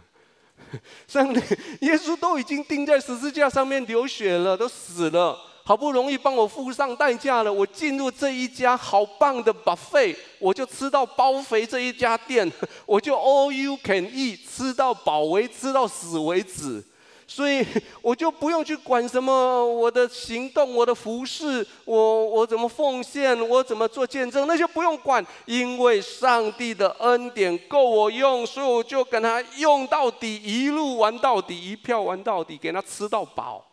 [1.06, 1.40] ”上帝，
[1.82, 7.52] 耶稣都已经钉在十字架上面流血了，都死了，好不容易帮我付上代价了。
[7.52, 12.50] 我进入这一家好棒的 buffet，我就吃到包肥这一家店，
[12.84, 16.82] 我就 all you can eat，吃到饱为吃到死为止。
[17.30, 17.64] 所以
[18.00, 33.64] 我就不用去管什么我的行动、我的服侍、我我怎么奉献、我怎么做见证，那些不用管，因为上帝的恩典够我用，所以我就跟他用到底，一路玩到底，一票玩到底，给他吃到饱。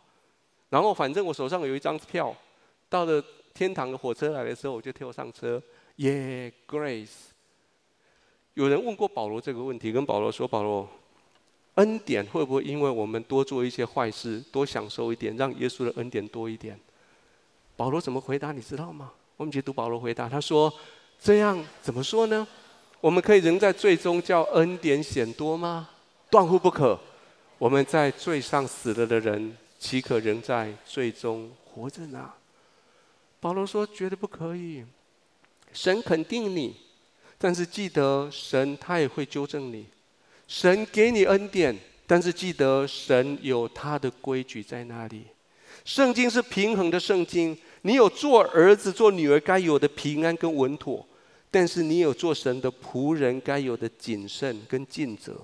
[0.68, 2.36] 然后反正我手上有一张票，
[2.90, 3.24] 到了
[3.54, 5.60] 天堂的火车来的时候，我就跳上车，
[5.96, 7.30] 耶，Grace。
[8.52, 10.88] 有人问过保罗这个问题，跟保罗说：“保罗，
[11.76, 16.78] 恩典会不会因为我们多做一些坏事，多享受一点，让耶稣的恩典多一点？”
[17.76, 18.52] 保罗怎么回答？
[18.52, 19.12] 你知道吗？
[19.36, 20.72] 我们去读保罗回答，他说
[21.20, 22.46] ：“这样怎么说呢？
[23.00, 25.90] 我们可以仍在罪中叫恩典显多吗？
[26.30, 26.98] 断乎不可！
[27.58, 32.32] 我们在罪上死了的人，岂可仍在罪中活着呢？”
[33.38, 34.82] 保罗说：“绝对不可以。
[35.72, 36.74] 神肯定你。”
[37.38, 39.86] 但是记得神，他也会纠正你。
[40.48, 41.76] 神给你恩典，
[42.06, 45.24] 但是记得神有他的规矩在那里。
[45.84, 51.06] 圣经是平衡的圣经，你有做儿子、做女儿该有的平安跟稳妥，
[51.50, 55.40] 但是你有做神的仆人该有的谨慎跟尽责。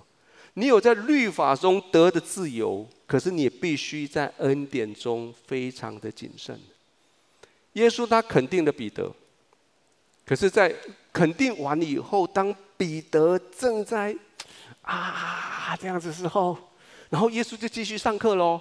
[0.54, 6.58] 你有在律法中得的自由，可是你必须在恩典中非常的谨慎。
[7.74, 9.10] 耶稣他肯定了彼得，
[10.26, 10.74] 可是，在
[11.12, 14.14] 肯定完了以后，当彼得正在
[14.82, 16.56] 啊这样子时候，
[17.10, 18.60] 然后耶稣就继续上课喽。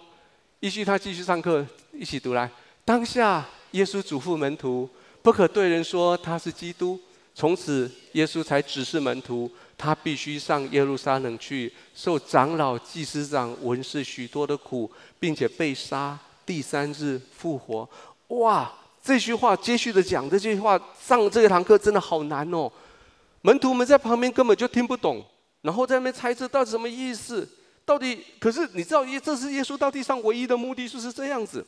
[0.60, 2.50] 依序他继续上课，一起读来。
[2.86, 4.90] 当下耶稣嘱咐门徒，
[5.22, 7.00] 不可对人说他是基督。
[7.34, 17.90] 从此耶稣才指示门徒，他必须上耶路撒冷去，受长老、祭司长、文士许多的苦，并且被杀，第三日复活。
[18.28, 18.72] 哇！
[19.04, 22.72] 这句话接续的讲，这句话上这一堂课真的好难哦。
[23.42, 25.26] 门徒们在旁边根本就听不懂，
[25.62, 27.48] 然后在那边猜测到底什么意思？
[27.86, 31.66] 到底可是你知道，耶这是耶稣到地上唯一的目的就是这样子。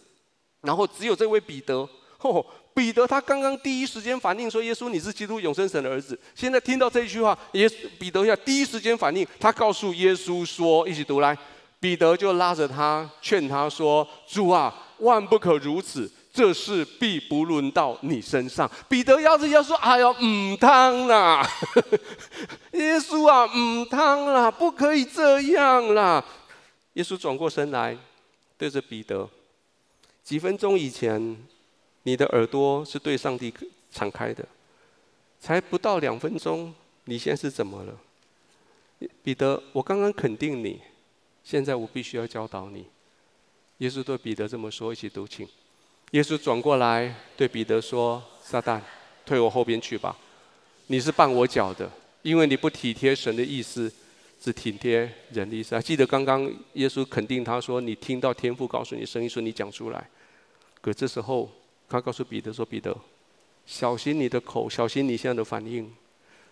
[0.62, 1.88] 然后只有这位彼得，
[2.22, 7.70] 哦，彼得他刚刚第一时间反应说：“耶稣，你是基督永生神的儿子。”现在听到这一句话，耶
[8.00, 11.38] 彼得要第一时间反应，他告诉耶稣说：“一起读来。”
[11.82, 18.70] 彼得就拉着他劝他说：“主啊，万不可如此。”这事必不轮到你身上。
[18.90, 21.48] 彼得要是要说：“哎呦，唔汤啦！”
[22.74, 26.26] 耶稣啊，唔汤啦，不可以这样啦。
[26.94, 27.96] 耶稣转过身来，
[28.58, 29.30] 对着彼得
[30.24, 31.38] ：“几分钟以前，
[32.02, 33.54] 你的耳朵是对上帝
[33.92, 34.44] 敞开的，
[35.40, 36.74] 才不到两分钟，
[37.06, 37.96] 你现在是怎么了？”
[39.22, 40.82] 彼得，我刚刚肯定你，
[41.44, 42.88] 现在我必须要教导你。
[43.78, 45.48] 耶稣对彼得这么说，一起读，请。
[46.14, 48.80] 耶稣转过来对彼得说：“撒旦，
[49.26, 50.16] 退我后边去吧！
[50.86, 51.90] 你是绊我脚的，
[52.22, 53.92] 因为你不体贴神的意思，
[54.40, 55.74] 只体贴人的意思。
[55.74, 60.08] 还记得刚刚耶稣肯定他说：‘你听到天父告诉你声音，说你讲出来。’
[60.82, 61.50] 可这时候
[61.90, 62.96] 他告诉彼得说：‘彼得，
[63.66, 65.92] 小心你的口，小心你现在的反应。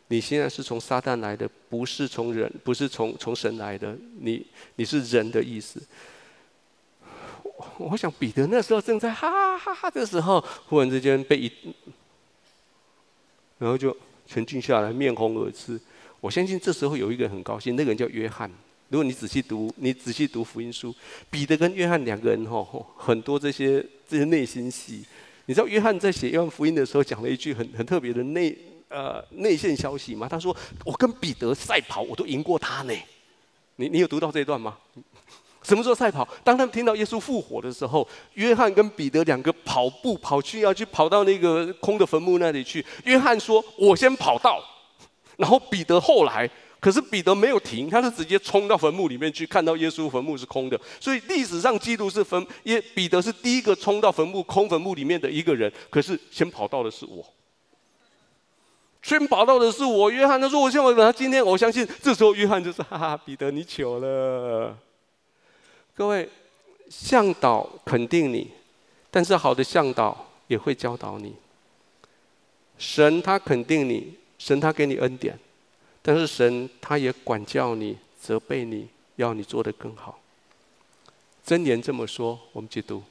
[0.08, 3.96] 你现在是从撒旦来的，不是从人，不是从从神来的。
[4.22, 4.44] 你
[4.78, 5.80] 你是人的意思。’”
[7.78, 11.52] 我想彼得那时候正在哈哈哈的时候，忽然之间被一，
[13.58, 13.96] 然后就
[14.28, 15.80] 沉静下来，面红耳赤。
[16.20, 18.50] 我相信这时候有一个人很高兴，那个人叫约翰。
[18.90, 20.94] 如果 你仔细读，你仔细读福音书，
[21.30, 25.04] 彼得跟约翰两个人吼，很多这些这些内心戏。
[25.46, 28.56] 你知道约翰在写约翰福音的时候讲了一句很很特别的内
[28.90, 30.28] 呃内线消息吗？
[30.30, 30.56] 他说
[30.86, 32.94] ：“我跟彼得赛跑，我都赢过他呢。”
[33.78, 34.78] 你你有读到这一段吗？
[35.64, 36.28] 什么时候赛跑？
[36.44, 42.84] 当他们听到耶稣复活的时候，约翰跟彼得两个跑步跑去，要去跑到那个空的坟墓那里去。
[43.06, 44.60] 约翰说：“我先跑到。”
[45.38, 46.50] 然后彼得后来，
[46.80, 50.80] 可是彼得没有停，他是直接冲到坟墓里面去，看到耶稣坟墓是空的。
[51.00, 55.72] 所以历史上记录是坟耶彼得是第一个冲到坟墓空坟墓里面的一个人。
[55.90, 57.24] 可是先跑到的是我，
[59.04, 60.10] 先跑到的是我。
[60.10, 64.76] 约翰他说：“我先跑。”他今天我相信，这时候约翰就是哈哈，彼得你糗了。
[65.94, 66.28] 各位，
[66.90, 68.50] 向导肯定你，
[69.12, 71.36] 但是好的向导也会教导你。
[72.78, 75.38] 神他肯定你，神他给你恩典，
[76.02, 78.88] 但是神他也管教你、责备你，
[79.18, 80.20] 要你做得更好。
[81.46, 83.04] 箴言这么说，我们去读：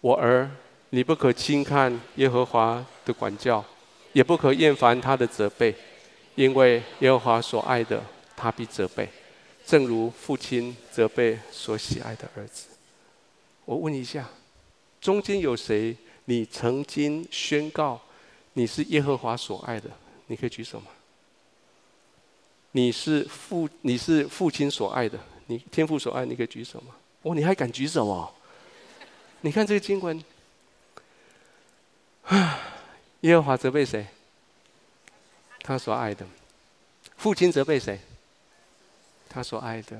[0.00, 0.50] 我儿，
[0.90, 3.62] 你不可轻看耶和华的管教，
[4.12, 5.74] 也不可厌烦他的责备，
[6.36, 8.02] 因为耶和华所爱的，
[8.36, 9.08] 他必责备。
[9.68, 12.68] 正如父亲责备所喜爱的儿子，
[13.66, 14.26] 我问一下，
[14.98, 15.94] 中间有谁？
[16.24, 18.00] 你曾经宣告
[18.54, 19.90] 你是耶和华所爱的？
[20.28, 20.86] 你可以举手吗？
[22.72, 26.96] 你是父，你是父亲所爱的，你天父所爱，你可以举手吗？
[27.20, 28.32] 哦，你还敢举手哦？
[29.42, 30.24] 你看这个经文，
[32.22, 32.58] 啊，
[33.20, 34.06] 耶和华责备谁？
[35.60, 36.26] 他所爱的。
[37.18, 38.00] 父亲责备谁？
[39.28, 39.98] 他所爱的。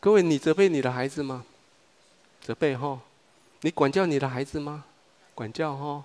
[0.00, 1.44] 各位，你责备你的孩子吗？
[2.42, 3.00] 责备哈？
[3.62, 4.84] 你管教你的孩子吗？
[5.34, 6.04] 管教哈？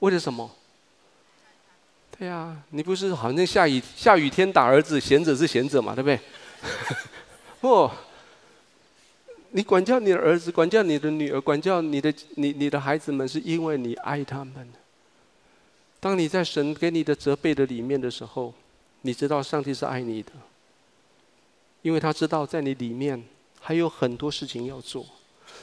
[0.00, 0.50] 为了什么？
[2.18, 6.20] 对呀，你不是好像下雨下雨天打儿子，贤者是贤者嘛，对不对？
[7.60, 7.90] 不，
[9.50, 14.68] 你管教你的儿子，管教你的女儿，管教你的你你的孩子们，是因为你爱他们。
[15.98, 18.52] 当你在神给你的责备的里面的时候，
[19.02, 20.32] 你知道上帝是爱你的，
[21.82, 23.22] 因为他知道在你里面
[23.60, 25.04] 还有很多事情要做，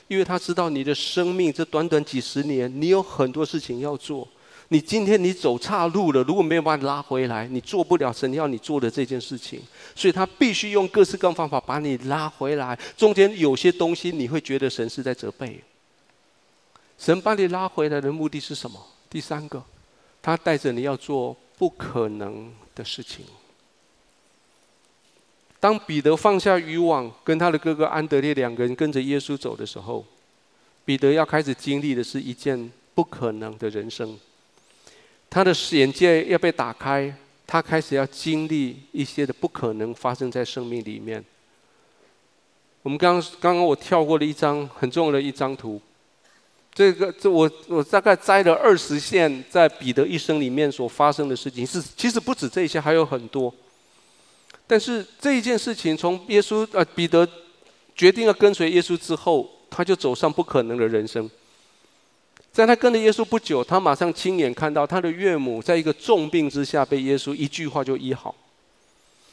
[0.08, 4.28] 因为他知道你的生命这短短几十年，你有很多事情要做。
[4.70, 9.62] 你今天你走岔路了，如果没有把你拉回来，你做不了神要你做的这件事情。
[9.96, 12.78] 所以他必须用各式各样方法把你拉回来。
[12.98, 15.64] 中间有些东西你会觉得神是在责备。
[16.98, 18.78] 神把你拉回来的目的是什么？
[19.10, 19.64] 第三个，
[20.22, 23.24] 他带着你要做不可能的事情。
[25.60, 30.06] 当彼得放下渔网，跟他的哥哥安德烈两个人跟着耶稣走的时候，
[30.86, 34.18] 彼得要开始经历的是一件不可能的人生。
[35.30, 37.14] 他的眼界要被打开，
[37.46, 41.24] 他开始要经历一些的不可能发生在生命里面。
[42.84, 45.82] 我们刚刚刚我跳过了一张很重要的一张图，
[46.74, 53.54] 这个这我我大概摘了二十件在彼得一生里面所发生的事情，是其实不止这些，还有很多。
[54.68, 57.26] 但是这一件事情，从耶稣呃彼得
[57.96, 61.30] 决定要跟随耶稣之后，他就走上不可能的人生。
[62.52, 68.36] 在他跟着耶稣不久，他马上亲眼看到他的岳母在一个重病之下被耶稣一句话就医好，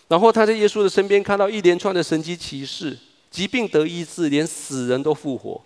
[0.09, 2.97] 然后他在耶稣的身边看到一连串的神迹奇事，
[3.31, 5.61] 疾病得医治，连死人都复活。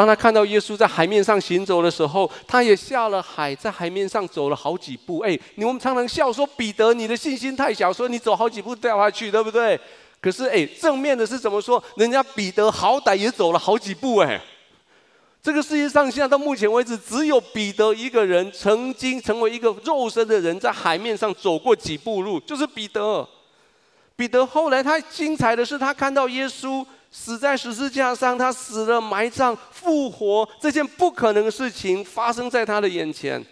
[0.00, 5.18] 当他看到耶稣在海面上行走的时候，他也下了海，在海面上走了好几步。
[5.18, 9.78] 哎，我们常常笑说彼得，你的信心太小，说你走好几步掉下去，对不对？
[10.18, 11.84] 可是哎，正面的是怎么说？
[11.96, 14.40] 人家彼得好歹也走了好几步，哎。
[15.42, 23.28] 这个世界上，现在到目前为止，只有彼得一个人曾经成为一个肉身的人，在海面上走过几步路，就是彼得。
[24.16, 33.44] 彼得后来他精彩的是，他看到耶稣死在十字架上，他死了、埋葬、复活，这件不可能的事情发生在他的眼前。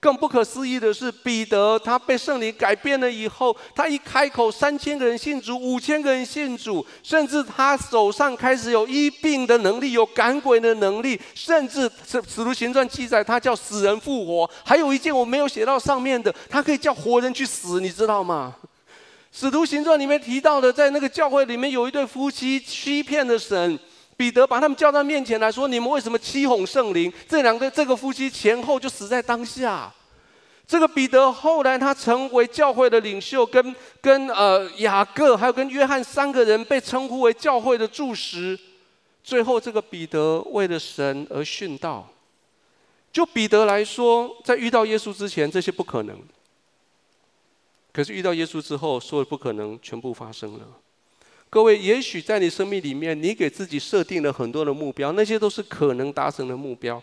[0.00, 14.50] 更不可思议的是，彼得他被圣灵改变了以后，他一开口，三千个人信主，五千个人信主，甚至他手上开始有医病的能力，有赶鬼的能力，甚至使使徒行传记载他叫死人复活。
[14.62, 18.54] 还有一件我没有写到上面的，他可以叫活人去死，你知道吗？
[19.36, 23.76] 使徒行传里面提到的，在那个教会里面有一对夫妻欺骗了神。
[24.16, 29.92] 彼得把他们叫到面前来说：“你们为什么欺哄圣灵？”这两个这个夫妻前后就死在当下。
[30.68, 38.56] 这个彼得后来他成为教会的领袖，跟跟呃雅各还有跟约翰三个人被称呼为教会的柱石。
[39.24, 42.08] 最后这个彼得为了神而殉道。
[43.12, 46.16] 就彼得来说，在遇到耶稣之前，这些不可能。
[47.94, 50.66] 可是遇到耶稣之后，所有不可能全部发生了。
[51.48, 57.00] 各位，也许在你生命里面，你给自己设定了很多的目标，那些都是可能达成的目标。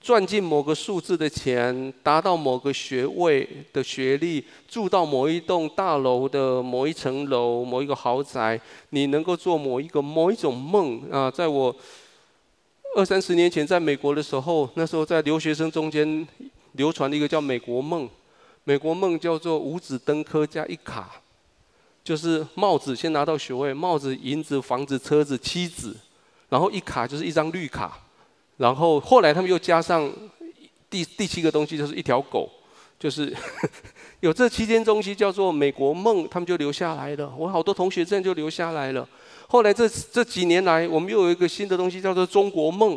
[0.00, 8.58] 赚进某个数字的钱，达到某个学位的学历，住到某一栋大楼的某一层楼、某一个豪宅，
[8.90, 11.28] 你能够做某一个某一种梦啊！
[11.28, 11.74] 在我
[12.96, 16.26] 二三十年前在美国的时候，那时候在留学生中间
[16.74, 18.08] 流传的一个叫“美国梦”，
[18.70, 21.10] 美国梦叫做五子登科加一卡。
[22.04, 25.96] 就是帽子先拿到学位，帽子、银子、房子、车子、妻子，
[26.48, 27.98] 然后一卡就是一张绿卡，
[28.58, 30.08] 然后后来他们又加上
[30.88, 32.48] 第第七个东西，就是一条狗，
[32.96, 33.36] 就是
[34.20, 37.34] 有这七件东西叫做美国梦，他们就留下来了。
[37.36, 39.06] 我好多同学这样就留下来了。
[39.48, 42.96] 后来这这几年来，我们又有一个新的东西叫做中国梦，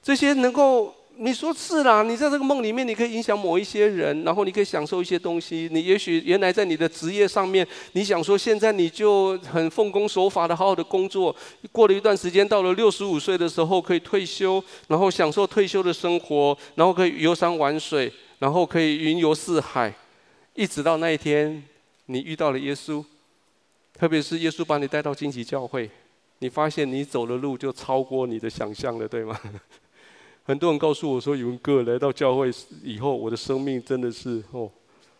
[0.00, 0.94] 这些能够。
[1.18, 5.66] 你说是啦，你在这个梦里面，你可以影响某一些人，然后你可以享受一些东西。
[5.72, 11.34] 你也许原来在你的职业上面，你想说现在你就很奉公守法的好好的工作，
[11.72, 19.90] 过了一段时间，到了六十五岁的时候可以退休，然后享受退休的生活，然后可以游山玩水，然后可以云游四海，
[20.54, 21.64] 一直到那一天
[22.06, 23.02] 你遇到了耶稣，
[23.98, 25.88] 特别是耶稣把你带到荆棘教会，
[26.40, 29.40] 你发现你走的路就超过你的想象了，对吗？
[30.46, 34.70] 很多人告诉我说：“宇文哥来到教会以后，我的生命真的是哦，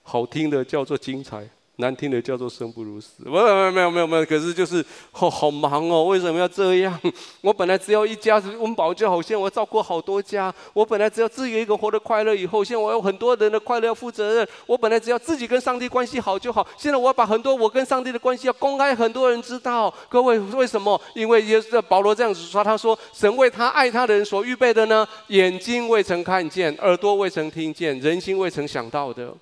[0.05, 1.45] 好听的叫做精彩，
[1.79, 6.99] 难听的叫做生不如死，没有没有没有没有，可是就是好、好忙哦，为什么要这样？
[7.43, 10.53] 我本来只要一家子温饱就好，现在我要照顾好多家。
[10.73, 14.49] 我本来只要自己一个活得快乐，以后现在我有很多人的快乐要负责任。
[14.67, 19.93] 我本来只要自己跟上帝关系好就好，现在我要把很多我跟上帝的关系要公开，很多人知道。
[20.09, 20.99] 各位为什么？
[21.15, 29.35] 因为耶稣保罗这样子说，他说神为他爱他的人所预备的呢，眼睛未曾看见，耳朵未曾听见，人心未曾想到的。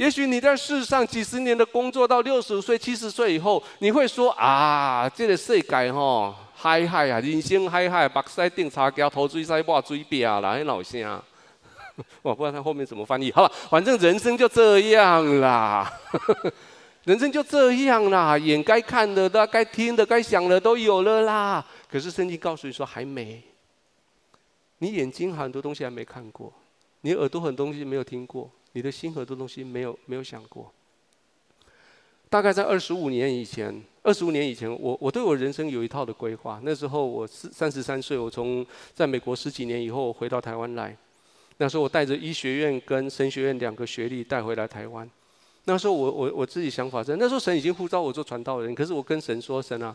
[0.00, 11.22] 也许你在世上几十年的工作，到六十五岁、七十岁以后，你会说啊，这个世界吼，嗨嗨啊，人生嗨嗨，目屎顶茶胶，头水洗抹水表啦，那老声，
[12.22, 13.30] 我不知道他后面怎么翻译。
[13.30, 15.92] 好了，反正人生就这样啦，
[17.04, 21.62] 人生就这样啦，眼该看的、的该听的、该想的都有了啦。
[21.90, 23.42] 可是圣经告诉你说还没，
[24.78, 26.50] 你眼睛很多东西还没看过，
[27.02, 28.50] 你耳朵很多东西没有听过。
[28.72, 30.72] 你的心很多东西没有没有想过。
[32.28, 36.60] 大概在二十五年以前，二十五年以前，我我对我人生有一套的规划。
[36.62, 38.64] 那时候我是三十三岁，我从
[38.94, 40.96] 在美国十几年以后回到台湾来。
[41.56, 45.10] 那时候我带着医学院跟神学院两个学历带回来台湾。
[45.64, 49.94] 那时候我我我自己想法是，那时候神已经呼召我做传道人，可是我跟神说，神啊，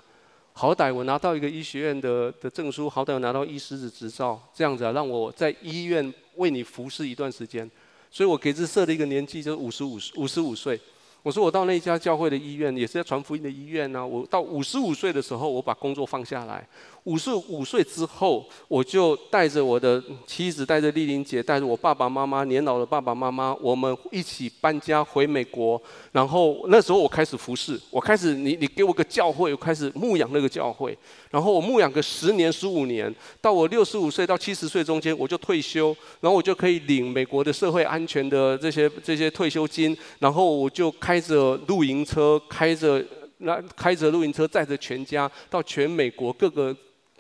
[0.52, 7.72] 好歹我拿到一个医学院的的证书，好歹我拿到医师的执照，这样子啊，让我在医院为你服侍一段时间。
[8.16, 10.80] 所以我给自己设了一个年纪就是五十五五十五岁。
[11.22, 16.66] 我说我到那家教会的医院，也是在传福音的医院呢、我到五十五岁的时候，我把工作放下来。
[17.06, 25.80] 五十五岁之后，我就带着我的妻子，带着丽玲姐，带着我爸爸妈妈，年老的爸爸妈妈，我们一起搬家回美国。
[26.12, 30.98] 然后那时候我开始服侍，我开始你你给我个教会，我开始牧养那个教会。
[31.30, 39.96] 然后我牧养个十年十五年，到我六十五岁到七十岁中间，我就退休，然后我就可以领美国的社会安全的这些这些退休金。
[40.18, 43.06] 然后我就开着露营车，开着
[43.38, 46.76] 那开着露营车载着全家到全美国各个。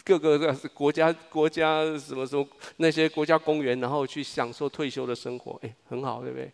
[0.05, 2.47] 各个国家国家什么什么
[2.77, 6.49] 那些国家公园，然后去享受退休的生活，哎，很好，对不对？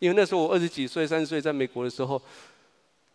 [0.00, 2.20] 因为那时候我二十几岁、三十岁，在美国的时候。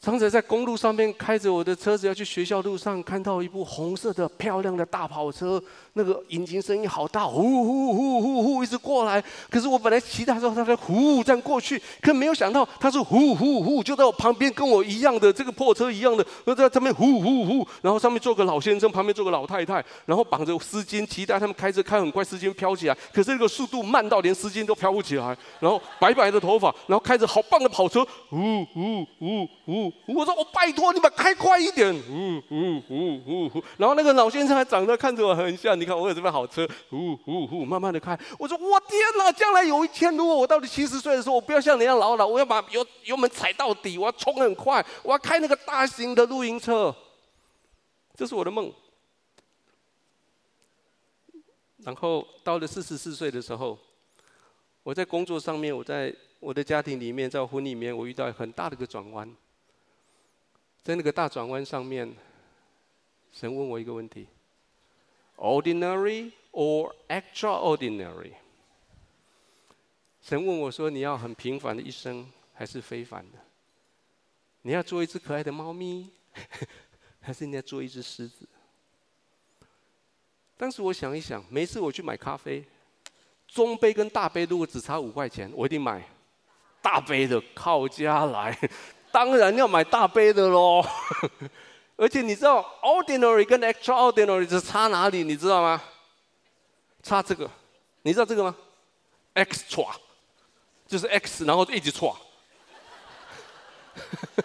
[0.04, 5.62] 常常在公路上面开着我的车子要去学校，路上看到一部红色的漂亮的大跑车，
[5.94, 9.24] 那个引擎声音好大，呼呼呼呼呼一直过来。
[9.48, 16.26] 可是我本来期待说它在呼这样过去，可没有想到它是呼呼呼就在我旁边，跟我一样的这个破车一样的，
[16.56, 22.98] 在上面呼呼呼，然后上面坐个老先生，旁边坐个老太太，然后绑着丝巾，期待他们开车开很快，丝巾飘起来。
[23.14, 38.18] 可是这个速度慢到连丝巾都飘不起来，然后白白的头发，然后开着好棒的跑车，呼呼呼呼我说我拜托你们开快一点，呜呜呜呜呜，然后那个老先生还长得看着我很像，你看我有这边好车，呜呜呜，慢慢的开。
[38.38, 46.96] 我说我天哪，将来有一天如果我到了七十岁的时候，我不要像你一样老老，我要把油油门踩到底，我要冲很快，我要开那个大型的露营车，
[48.16, 48.72] 这是我的梦。
[51.84, 53.78] 然后到了四十四岁的时候，
[54.84, 59.28] 我在工作上面，我在我的家庭里面，在我婚礼里面，我遇到很大的一个转弯。
[60.84, 62.12] 在那个大转弯上面，
[63.32, 64.28] 神问我一个问题
[65.38, 68.34] ：Ordinary or extraordinary？
[70.22, 73.38] 神问我说：“你要很平凡的一生，还是非凡的？
[74.64, 76.12] 你要做一只可爱的猫咪，
[77.22, 78.48] 还是你要做一只狮子？”
[80.58, 82.64] 当时我想一想，每次我去买咖啡，
[83.48, 86.08] 中杯跟大杯如果只差五块钱，我一定买
[86.82, 88.58] 大杯的，靠家来。
[89.12, 90.84] 当然要买大杯的喽，
[91.98, 95.24] 而且你知道 ordinary 跟 extraordinary 是差哪里？
[95.24, 95.82] 你知道吗？
[97.04, 97.50] 差这个，
[98.04, 98.56] 你知道这个吗
[99.36, 99.88] ？extra
[100.88, 102.18] 就是 x，然后就一直错。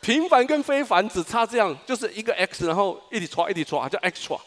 [0.00, 4.38] 平凡跟非凡只差这样，就是一个 x，然后一直错，一直错，叫 extra。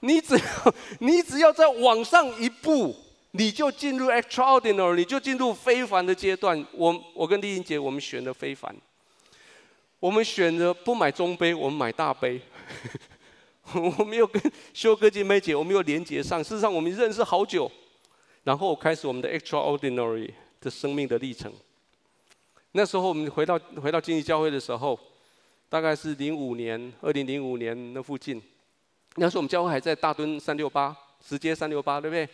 [0.00, 2.94] 你只要你只要再往上一步。
[3.32, 6.64] 你就进入 extraordinary，你就进入非凡的阶段。
[6.72, 8.74] 我我跟丽英姐，我们选了非凡。
[9.98, 12.40] 我们选择不买中杯，我们买大杯。
[13.72, 14.42] 我没有跟
[14.74, 16.42] 修哥姐妹姐，我们有连接上。
[16.42, 17.70] 事实上，我们认识好久，
[18.44, 20.30] 然后开始我们的 extraordinary
[20.60, 21.50] 的生命的历程。
[22.72, 24.98] 那时候我们回到回到经济教会的时候，
[25.70, 28.42] 大概是零五年，二零零五年那附近。
[29.16, 32.28] 那时候我们教会还在大墩三六八，直接三六八，对不对？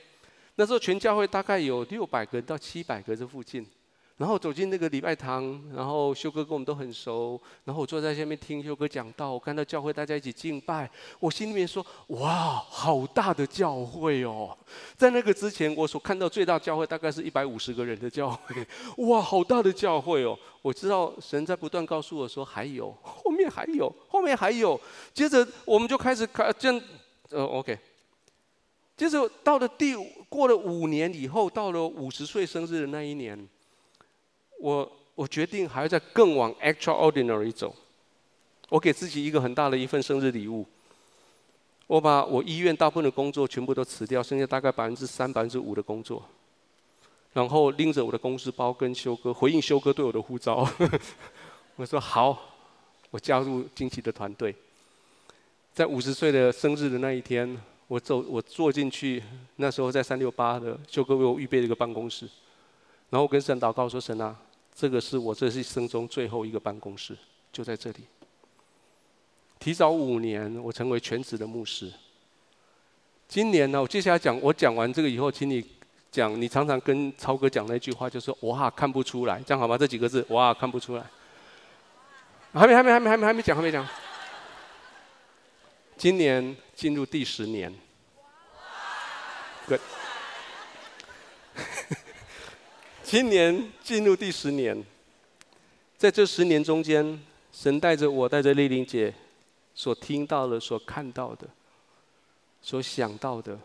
[0.60, 3.64] 那时候全教会大概有六百个到七百个这附近，
[4.16, 10.90] 然后走进那个礼拜堂，然后修哥跟我们都很熟，然后我坐在下面听修哥讲道，我看到教会大家一起敬拜，
[11.20, 14.58] 我心里面说：哇，好大的教会哦！
[14.96, 18.66] 在那个之前，我所看到最大教会大概是一百五十个人的教会，
[19.06, 20.36] 哇，好大的教会哦！
[20.60, 24.78] 我知道神在不断告诉我说还有，后面还有，后面还有。
[25.14, 26.82] 接着我们就开始看，这样，
[27.30, 27.78] 呃，OK。
[28.98, 29.94] 就是到了第
[30.28, 33.48] 过了五年以后，到了五十岁生日的那一年。
[34.60, 37.72] 我我决定还要再更往 extraordinary 走，
[38.68, 40.66] 我给自己一个很大的一份生日礼物。
[41.86, 46.22] 我把我医院大部分的工作全部都辞掉，剩下大概百分之三、百分之五的工作，
[47.32, 50.68] 然后拎着我的公事包跟修哥回应修哥对我的呼召。
[51.76, 52.36] 我说好，
[53.10, 54.52] 我加入惊奇的团队。
[55.72, 57.56] 在五十岁的生日的那一天，
[57.88, 59.22] 我走我坐进去，
[59.56, 62.28] 那时候在三六八的修哥为我预备了一个办公室，
[63.10, 64.36] 然后跟神祷告说：“神啊。”
[64.74, 67.16] 这个是我这一生中最后一个办公室，
[67.50, 68.04] 就在这里。
[69.58, 71.92] 提早五年，我成为全职的牧师。
[73.26, 75.64] 今年呢，我接下来讲，我讲完这个以后，请你
[76.12, 79.76] 讲，你常常跟超哥讲那句话，就是“哇，看不出来”，这样好吗？
[79.76, 81.04] 这几个字，“哇，看不出来”。
[82.54, 83.84] 还没，还没，还没，还没，还没讲，还没讲。
[85.96, 87.74] 今年进入第十年。
[89.66, 89.80] Good。
[93.02, 94.84] 今年进入第十年，
[95.96, 97.20] 在这十年中间，
[97.52, 99.12] 神带着我，带着丽玲姐，
[99.74, 101.48] 所听到的、所看到的、
[102.62, 103.58] 所想到的，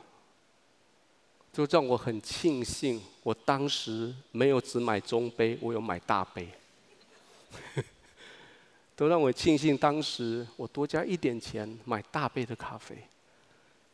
[1.54, 6.50] 就让我很庆幸，我当时没有只买中杯，我有买大杯，
[8.96, 12.96] 都让我庆幸当时我多加一点钱买大杯的咖啡，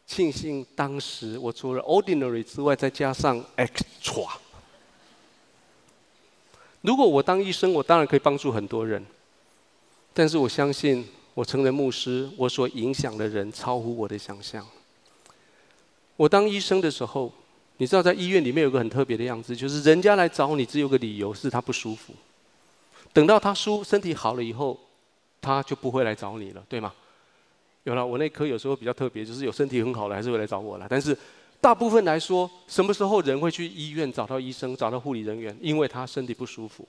[0.06, 4.28] 庆幸当时我除了 ordinary 之外，再加上 extra。
[6.82, 9.06] 如果我当医生，我当然可以帮助很多人。
[10.14, 14.66] 但是我相信，我成为牧师，我所影响的人超乎我的想象。
[16.18, 17.32] 我当医生的时候，
[17.78, 22.14] 你知道，在医院里面有个很特别的样子，就是人家来找你，只有个理由是他不舒服。
[23.14, 24.80] 等到他舒身体好了以后，
[25.42, 26.94] 他就不会来找你了，对吗？
[27.84, 31.18] 有了，我那科有时候比较特别，就是有身体很好的还是会来找我了，但是。
[31.62, 35.54] 大部分来说，什么时候人会去医院找到医生、找到护理人员？
[35.60, 36.88] 因为他身体不舒服。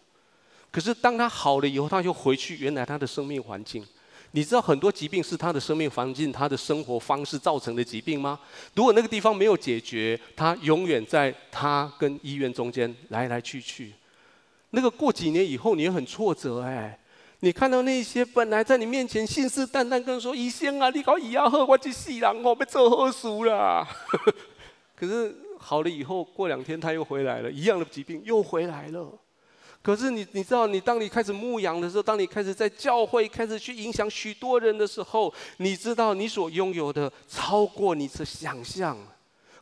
[0.71, 3.85] 可是当他好了以后，他就回去原来他的生命环境。
[4.31, 8.39] 你知道很多疾病是他的生命环境、他的生活方式造成的疾病吗？
[8.77, 13.93] 如果那个地方没有解决，他永远在他跟医院中间来来去去。
[14.71, 16.97] 那个过几年以后，你也很挫折哎。
[17.43, 23.87] 你看到那些本来在你面前信誓旦旦跟说医生啊，你搞医药喝，我去死人哦，被做好事啦。
[24.95, 29.11] 可是好了以后，过两天他又回来了，一样的疾病又回来了。
[29.83, 38.95] 可是你你知道，你当你开始牧养的时候，当你开始在教会开始去影响许多人的时候，你知道你所拥有的超过你的想象。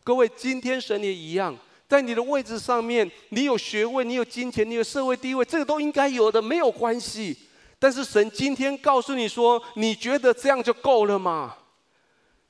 [0.02, 1.56] 各位，今天神也一样，
[1.86, 7.36] 在你的位置上面，你有学位，你有金钱，你有社会地位，这个都应该有的，没有关系。
[7.78, 11.56] 但是神今天告诉你说，你觉得这样就够了吗？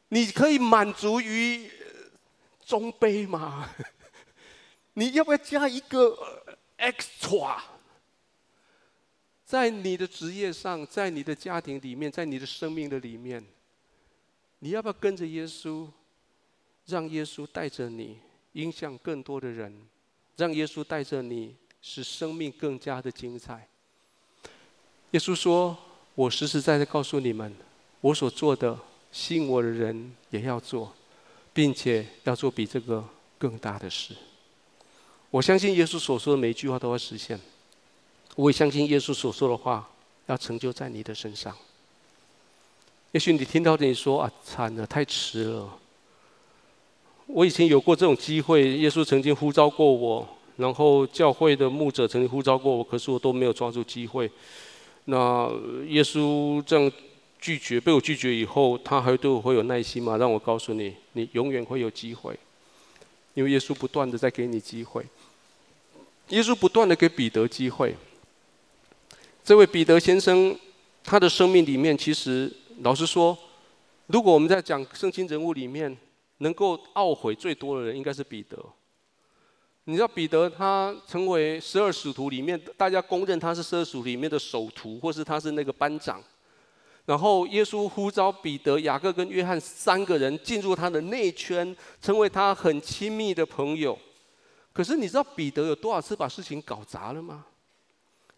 [0.09, 1.71] 你可以满足于。
[2.69, 3.71] 中杯吗？
[4.93, 6.15] 你要不要加一个
[6.77, 7.59] extra？
[9.43, 13.43] 在你的职业上，在你的家庭里面，在你的生命的里面，
[14.59, 15.89] 你要不要跟着耶稣，
[16.85, 18.19] 让耶稣带着你，
[18.53, 19.89] 影响更多的人，
[20.37, 23.67] 让耶稣带着你，使生命更加的精彩？
[25.13, 25.77] 耶稣说
[26.15, 27.55] ：“我实实在在告诉你们，
[28.01, 28.79] 我所做的，
[29.11, 30.93] 信我的人也要做。”
[31.51, 33.05] 并且要做比这个
[33.37, 34.15] 更大的事。
[35.29, 37.41] 我相信耶稣所说的每一句话都会实现。
[38.37, 39.89] 我也相信耶稣所说的话
[40.27, 41.53] 要成就在你的身上。
[43.11, 45.69] 也许你听到你说啊，惨了，太迟了。
[47.27, 50.29] 我以前有过这种机会，耶稣曾经呼召过我，
[50.59, 54.31] 然后教会的牧者曾经呼召过我，可是我都没有抓住机会。
[55.09, 55.51] 那
[55.89, 56.93] 耶稣这样。
[57.41, 60.17] 拒绝，被我拒绝以后，他还对我会有耐心吗？
[60.17, 62.37] 让我告诉你，你永远会有机会，
[63.35, 65.07] 因为耶稣不断的在给你机会。
[66.31, 67.95] 耶稣不断的给彼得机会。
[69.45, 70.59] 这位彼得先生，
[71.05, 73.39] 他的生命里面，其实老实说，
[74.09, 75.97] 如果我们在讲圣经人物里面，
[76.39, 78.59] 能够懊悔最多的人，应该是彼得。
[79.89, 86.23] 你知道彼得他成为十二使徒里面，大家公认他是十二使徒里面的首徒，或是他是那个班长。
[87.07, 93.99] 然后耶稣呼召彼得、雅各跟约翰三个人进入他的内圈，成为他很亲密的朋友。
[94.75, 97.47] 可是你知道彼得有多少次把事情搞砸了吗？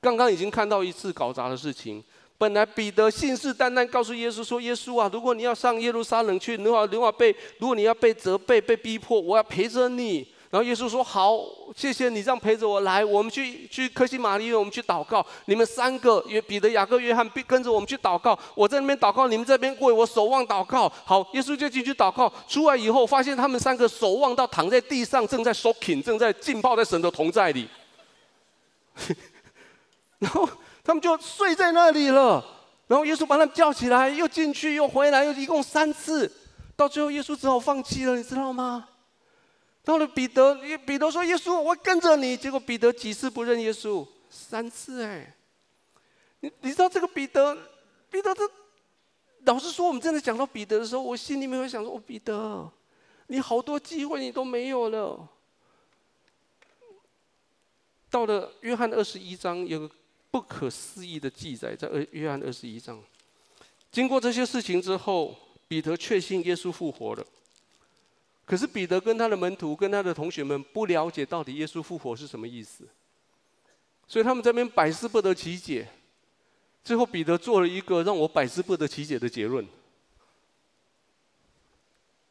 [0.01, 2.01] 刚刚已经看到一次搞砸的事情。
[2.39, 11.39] 本来彼得信誓旦旦告诉耶稣说：“耶稣啊，如果你要上耶路撒冷去，如果如果被如果你要被责备、被逼迫，我要陪着你。”然后耶稣说：“好，
[11.77, 15.25] 谢谢你这样陪着我来，我们去去科西玛丽，我们去祷告。
[15.45, 18.39] 你们三个，约彼得、雅各、约翰，跟着我们去祷告。
[18.55, 20.91] 我在那边祷告，你们这边跪我守望祷告。
[21.05, 22.33] 好，耶稣就进去祷告。
[22.49, 27.69] 出来以后，发现他们三个守望到躺在地上，正在 soaking，正在浸泡在神的同在里。
[30.19, 30.49] 然后。”
[30.83, 32.43] 他们就睡在那里了，
[32.89, 36.29] 然后耶稣把他们叫起来，又进去，又回来，又一共三次，
[36.75, 38.89] 到最后耶稣只好放弃了，你知道吗？
[39.85, 40.55] 到了彼得，
[40.87, 44.07] 彼得说：“耶稣，我跟着你。”结果彼得几次不认耶稣？
[44.29, 45.35] 三次哎！
[46.41, 47.57] 你你知道这个彼得，
[48.11, 48.43] 彼得这，
[49.45, 52.71] 老实说，我们真的讲到彼得的时候，我心里面会想说：“哦，彼得，
[53.27, 55.29] 你好多机会你都没有了。”
[58.11, 59.91] 到了约翰二十一章有个。
[60.33, 63.03] 不可思议的记载，在二约翰二十一章。
[63.91, 67.27] 经过这些事情之后，彼得确信耶稣复活了。
[68.51, 72.85] 可是彼得跟他的门徒、跟他的同学们不了解到底耶稣复活是什么意思，
[74.09, 75.87] 所以他们这边百思不得其解。
[76.83, 79.65] 最后彼得做了一个让我百思不得其解的结论。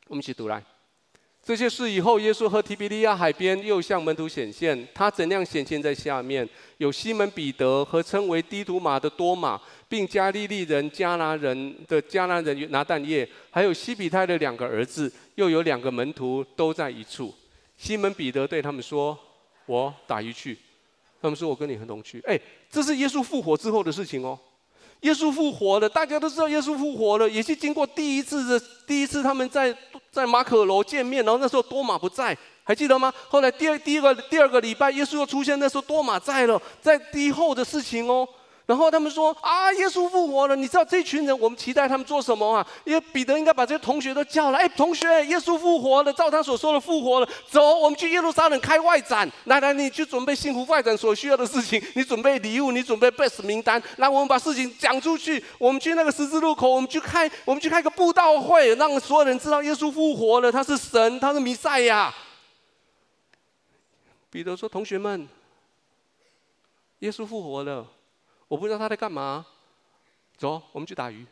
[0.08, 0.62] 我们一起读来。
[1.42, 4.88] 这些事以后，耶稣和提比利亚海边又向门徒显现。
[4.94, 6.48] 他怎样显现在下面？
[6.78, 17.34] 有西门彼得和称为低土马的多马，并加利利人加拿人的加拿人拿但业，还有西比泰的两个儿子，又有两个门徒都在一处。
[17.78, 19.18] 西门彼得对他们说
[19.66, 20.56] ：“我打鱼去。”
[21.20, 24.38] 他们说：“我跟你和同去。”哎，这是耶稣复活之后的事情哦。
[25.02, 29.76] 耶稣复活了，大家都知道耶稣复活了，也是经过第一次的第一次他们在
[30.12, 33.14] 在马可楼见面，然后那时候多马不在，还记得吗？
[33.28, 38.28] 后来第二第一个第二个礼拜，耶稣又出现，那时候多马在了，在之后的事情哦。
[38.70, 40.56] 然后他们说啊，耶稣复活了！
[40.56, 42.64] 你知道这群人，我们期待他们做什么啊？
[42.86, 44.60] 因为彼得应该把这些同学都叫来。
[44.60, 47.28] 哎，同学，耶稣复活了，照他所说的复活了。
[47.50, 49.28] 走，我们去耶路撒冷开外展。
[49.46, 53.82] 来来，你去准备幸福外展所需要的事情， 你准备礼物，你准备 best 名单。
[53.98, 55.44] 来，我们把事情讲出去。
[55.58, 62.14] 我们去那个十字路口，我们去开，我们去开个布道会，让所有人知道耶稣复活了，他是神，他是弥赛亚。
[64.30, 65.28] 彼得说：“同学们，
[67.00, 67.88] 耶稣复活了。”
[68.50, 69.46] 我不知道他在干嘛，
[70.36, 71.26] 走，我们去打鱼。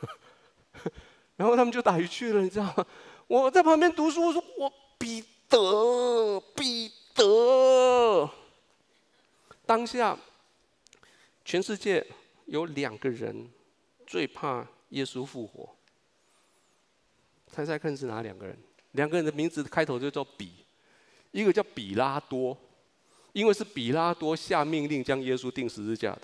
[1.36, 2.86] 然后他们就打鱼去了，你知道吗？
[3.26, 8.30] 我在旁边读书，我说我彼得，彼得。
[9.66, 10.16] 当下，
[11.44, 12.06] 全世界
[12.46, 13.50] 有两个人
[14.06, 15.68] 最怕耶稣复活。
[17.48, 18.56] 猜猜看是哪两个人？
[18.92, 20.64] 两个人的名字开头就叫比，
[21.32, 22.56] 一个叫比拉多。
[23.32, 26.22] 因为是比拉多下命令将耶稣钉十字架的，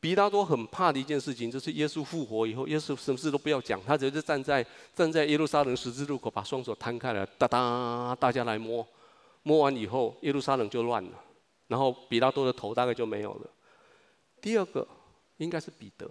[0.00, 4.64] 比拉多很怕的一件事情就是耶稣复活以后，耶稣什么事都不要讲，他只是站在
[4.94, 8.86] 站在耶路撒冷十字路口，把双手摊开来，哒哒，大家来摸，
[9.42, 11.10] 摸完以后耶路撒冷就乱了，
[11.66, 13.50] 然后比拉多的头大概就没有了。
[14.40, 14.86] 第二个
[15.36, 16.10] 应该是彼得，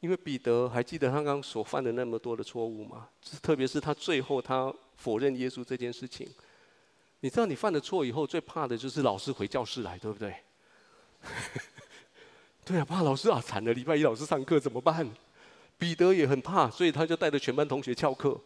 [0.00, 3.08] 因为彼得还记得他刚刚所犯的那么多的错误吗？
[3.40, 6.28] 特别是他最后他否认耶稣这件事情。
[7.26, 10.32] 你知道你犯了错以后，最怕的就是老师回教室来，对不对？
[12.64, 13.74] 对啊，怕老师啊，惨了！
[13.74, 15.04] 礼拜一老师上课怎么办？
[15.76, 18.40] 彼得也很怕，所以他就带着全班同学翘课，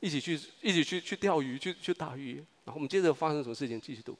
[0.00, 2.34] 一起去，一起去去钓鱼，去去打鱼。
[2.66, 3.80] 然后我们接着发生什么事情？
[3.80, 4.14] 继续读。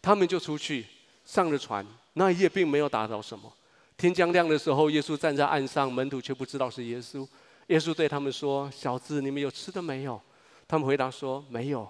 [0.00, 0.84] 他们就出去
[1.24, 3.52] 上了船，那一夜并没有打着什么。
[3.96, 7.24] 天将亮的时候，耶稣站在岸上，门徒却不知道是耶稣。
[7.68, 10.20] 耶稣对他们说：“小子，你们有吃的没有？”
[10.66, 11.88] 他们回答说：“没有。”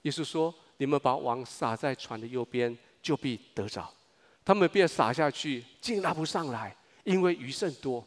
[0.00, 0.54] 耶稣说。
[0.80, 3.86] 你们把网撒在船的右边，就必得着。
[4.42, 6.74] 他们便撒下去，竟拉不上来，
[7.04, 8.02] 因为鱼甚多。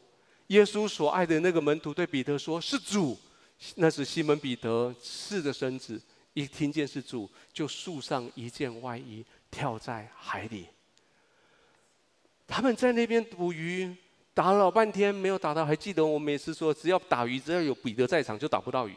[0.47, 3.15] 耶稣所爱的那个门徒对彼得说：“是主。”
[3.77, 6.01] 那是西门彼得是的孙子，
[6.33, 10.65] 一听见是主，就束上一件外衣，跳在海里。
[12.47, 13.95] 他们在那边捕鱼，
[14.33, 15.63] 打了老半天没有打到。
[15.63, 18.95] 还记得我每次说，只要打鱼，只要有彼得在场，就打不到鱼。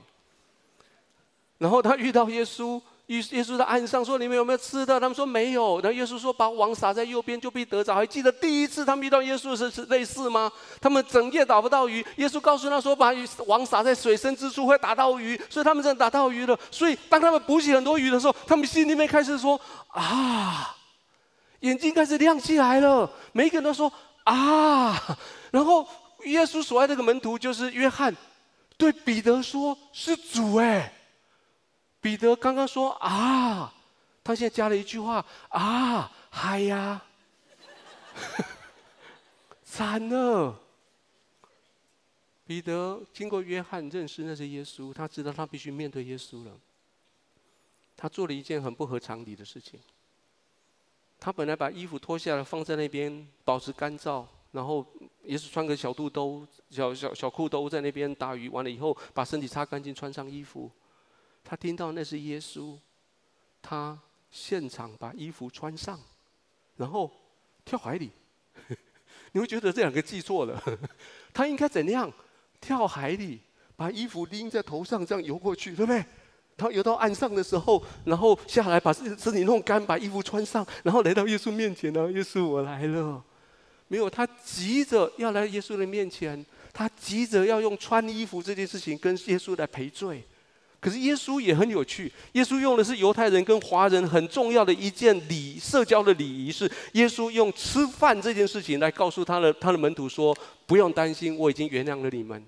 [1.59, 2.81] 然后他遇到耶稣。
[3.07, 10.51] 耶耶稣在岸上说：“你们有没有吃的？”他们说：“没有。”然后耶稣说：“把网撒在右边，就必得着。”还记得第一次他们遇到耶稣是是类似吗？
[10.81, 16.59] 他们整夜打不到鱼，耶稣告诉他说：“把鱼网撒在水深之处会打到鱼。”所以他们真的打到鱼了。
[16.69, 19.61] 所以当他们捕起很多鱼的时候，他们心里面开始说
[19.95, 20.75] ：“啊！”
[21.61, 23.09] 眼睛开始亮起来了。
[23.31, 23.93] 每一个人都说
[24.25, 25.17] ：“啊！”
[25.53, 25.87] 然后
[26.25, 28.13] 耶稣所爱的个门徒就是约翰，
[28.77, 30.93] 对彼得说：“是主哎。”
[32.07, 33.75] 彼得刚刚说啊，
[34.23, 37.03] 他现在加了一句话啊，嗨呀，
[39.65, 40.57] 惨了。
[42.47, 46.53] 彼得经过约翰认识那是耶稣，他知道他必须面对耶稣了。
[47.97, 49.81] 他做了一件很不合常理的事情。
[51.19, 54.87] 他本来把衣服脱下来放在那边保持干燥，然后
[55.25, 60.71] 也是穿个小肚兜、小小小裤兜在那边打鱼，完了以后把身体擦干净，穿上衣服。
[61.49, 62.77] 他听到那是耶稣，
[63.63, 63.97] 他
[64.31, 65.99] 现场把衣服穿上，
[66.77, 67.11] 然后
[67.65, 68.11] 跳海里。
[69.33, 70.61] 你会觉得这两个记错了，
[71.33, 72.13] 他应该怎样？
[72.61, 73.39] 跳海里，
[73.77, 76.05] 把衣服拎在头上，这样游过去，对不对？
[76.57, 82.11] 他游到岸上的时候，然后下来把身身体弄干，把衣服穿上，然后来到耶稣面前呢。
[82.11, 83.23] 耶稣，我来了。
[83.89, 90.25] 没有，他急着要来耶稣的面前，他急着要用穿衣服这件事情跟耶稣来赔罪。
[90.79, 102.45] 可是耶稣也很有趣，耶稣用的是犹太人跟华人很重要的一件礼社交的礼仪，是耶稣用吃饭这件事情来告诉他的他的门徒说：不用担心，我已经原谅了你们。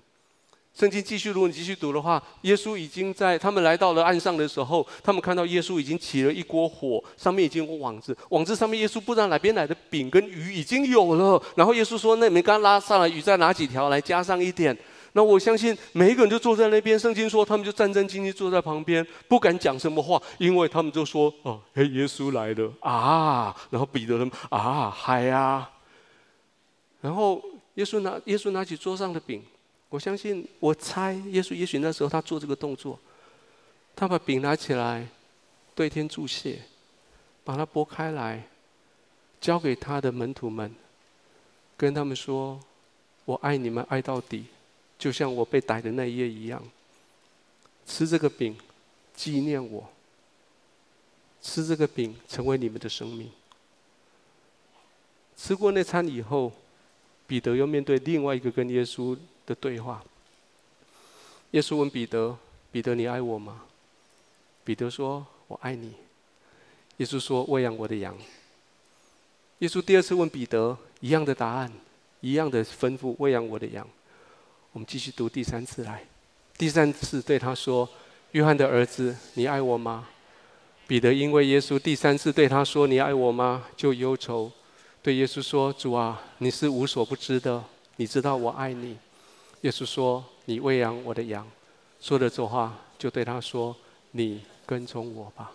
[0.73, 11.41] 圣经继续，如果你继续读的话，耶稣已经在他们来到了岸上的时候，他们看到耶稣已经起了一锅火，上面已经有网子，网子上面耶稣不知道哪边来的饼跟鱼已经有了。
[11.55, 14.77] 然后耶稣说：“那你们刚拉上来鱼，再拿几条来加上一点。”
[15.13, 25.69] 那我相信每一个人就坐在那边，圣经说他们就战战兢兢坐在旁边，不敢讲什么话，因为他们就说：“哦，嘿，耶稣来了啊！”然后彼得他们啊，嗨呀！
[27.01, 27.41] 然后
[27.75, 29.43] 耶稣拿耶稣拿起桌上的饼。
[29.89, 32.99] 我相信，我猜耶稣也许那时候他做这个动作，
[33.95, 35.07] 他把饼拿起来，
[35.73, 36.59] 对天祝谢，
[37.43, 38.43] 把它剥开来，
[39.41, 40.75] 交给他的门徒们，
[41.75, 42.59] 跟他们说
[43.25, 44.45] ：“我爱你们爱到底，
[44.99, 46.61] 就像我被逮的那一夜一样。
[47.87, 48.55] 吃这个饼，
[49.15, 49.89] 纪念我。
[51.41, 53.31] 吃这个饼，成为你们的生命。”
[55.35, 56.51] 吃过那餐以后，
[57.25, 60.03] 彼得又面对另外一个跟耶稣的对话，
[61.51, 62.37] 耶稣问彼得
[62.73, 63.63] ：“彼得，你爱我吗？”
[64.65, 65.93] 彼得说：“我爱你。”
[66.97, 68.15] 耶稣说：“喂养我的羊。”
[69.59, 71.71] 耶稣第二次问彼得一样的答案，
[72.19, 73.87] 一样的吩咐：“喂养我的羊。”
[74.71, 76.03] 我们继续读第三次来，
[76.55, 77.89] 第三次对他说
[78.33, 80.07] ：“约翰的儿子，你爱我吗？”
[80.85, 84.51] 彼得因为耶稣第三次对他说：“你爱我吗？”就忧愁，
[85.01, 87.63] 对耶稣说：“主啊，你是无所不知的，
[87.95, 88.95] 你知道我爱你。”
[89.61, 91.47] 耶稣说：“你喂养我的羊。”
[91.99, 93.75] 说了这话，就对他说
[94.11, 95.51] ：“你跟从我吧。”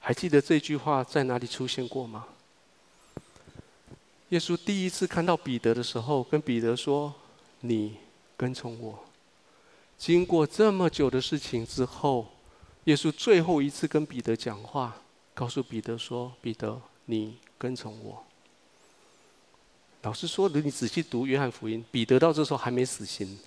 [0.00, 2.26] 还记得这句话在哪里出现过吗？
[4.30, 7.14] 耶稣第一次看到彼得的时候，跟彼得说
[7.62, 7.96] ：“你
[8.42, 8.98] 跟从我。”
[9.96, 12.26] 经过这么久的事情之后，
[12.84, 14.96] 耶稣最后一次跟彼得讲话，
[15.32, 18.24] 告诉彼得说：“彼得，你跟从我。”
[20.02, 23.38] 老实说，你仔细读约翰福音，彼得到这时候还没死心。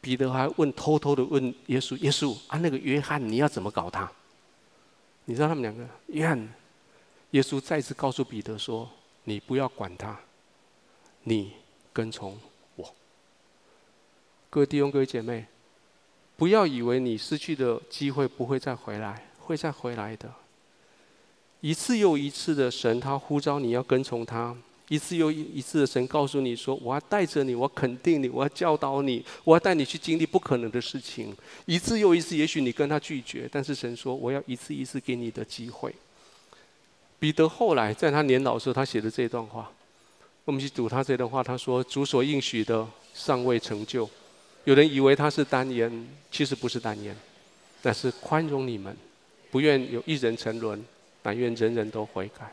[0.00, 4.08] 彼得还问，偷偷的问耶稣：“耶稣啊，那个约翰，你要怎么搞他？”
[5.26, 6.54] 你知道他们两个，约翰，
[7.32, 8.88] 耶稣再次告诉彼得说
[9.24, 10.16] ：“你不要管他，
[11.24, 11.54] 你
[11.92, 12.38] 跟从。”
[14.50, 15.44] 各位弟兄、各位姐妹，
[16.38, 20.32] 不要以为你失去的机会不会再回来，会再回来的。
[21.60, 24.56] 一次又一次的神，他呼召你要跟从他。
[24.88, 31.36] 一次又一次的神告诉你说：“我要带着你，我肯定你，我要教导你，我要带你去经历不可能的事情。”
[31.66, 35.94] 一次又一次，也许你跟他拒绝，但是神说：“我要一次一次给你的机会。”
[37.20, 39.70] 彼得后来在他年老的时候，他写的这段话，
[40.46, 41.42] 我们去读他这段话。
[41.42, 44.08] 他说：“主所应许的尚未成就，
[44.64, 47.16] 有人以为他是单言，其实不是单言，
[47.80, 48.96] 但是宽容你们，
[49.50, 50.84] 不愿有一人沉沦，
[51.22, 52.52] 但愿人人都悔改。”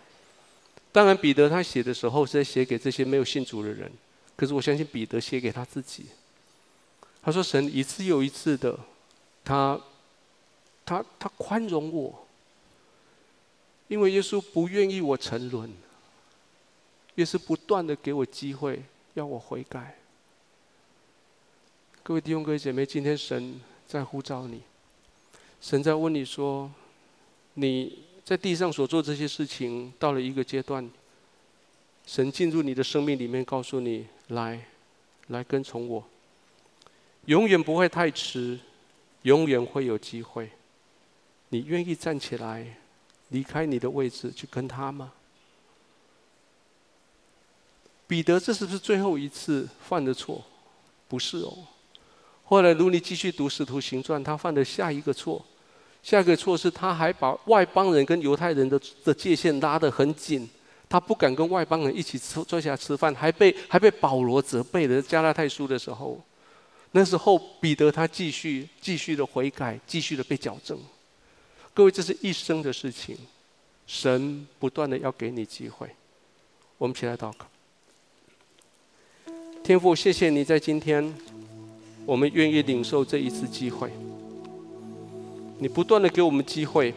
[0.94, 3.92] 当然，彼得他写的时候是在写给这些没有信主的人，
[4.38, 6.06] 可是我相信彼得写给他自己。
[7.22, 8.80] 他说：“神一次又一次的，
[9.44, 9.78] 他，
[10.86, 12.26] 他，他宽容我，
[13.90, 15.70] 因为耶稣不愿意我沉沦，
[17.16, 18.82] 耶稣不断的给我机会，
[19.16, 19.98] 要我悔改。”
[22.08, 24.62] 各位弟兄、各位姐妹，今天神在呼召你，
[25.60, 26.72] 神在问你说
[27.56, 30.88] ：“你。”在地上所做这些事情，到了一个阶段，
[32.06, 34.68] 神进入你的生命里面，告诉你：来，
[35.30, 36.04] 来跟从我。
[37.26, 38.60] 永远不会太迟，
[39.24, 40.52] 永远会有机会。
[41.50, 42.78] 你愿意站起来，
[43.30, 45.12] 离开你的位置，去跟他吗？
[48.06, 50.44] 彼得，这是不是最后一次犯的错？
[51.08, 51.66] 不是哦。
[52.46, 55.44] 后来，如你继续读《使徒行传》，他犯的下一个错。
[56.04, 60.48] 下一个错是他还把外邦人跟犹太人的的界限拉得很紧，
[60.88, 66.22] 他不敢跟外邦人一起吃坐下吃饭，还被还被保罗责备的加拉太书的时候，
[66.92, 70.78] 那时候彼得他继续继续的悔改，继续的被矫正。
[71.74, 73.18] 各位，这是一生的事情，
[73.88, 75.90] 神不断的要给你机会。
[76.78, 77.48] 我们起来祷告，
[79.64, 81.16] 天父，谢谢你在今天，
[82.06, 83.90] 我们愿意领受这一次机会。
[85.58, 86.94] 你不断的给我们机会，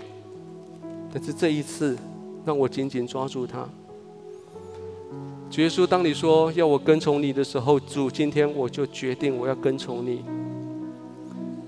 [1.13, 1.97] 但是这一次，
[2.45, 3.67] 让我紧紧抓住它。
[5.51, 10.23] 主耶稣，当你说要我跟从你的时候，主，今天我就决定我要跟从你。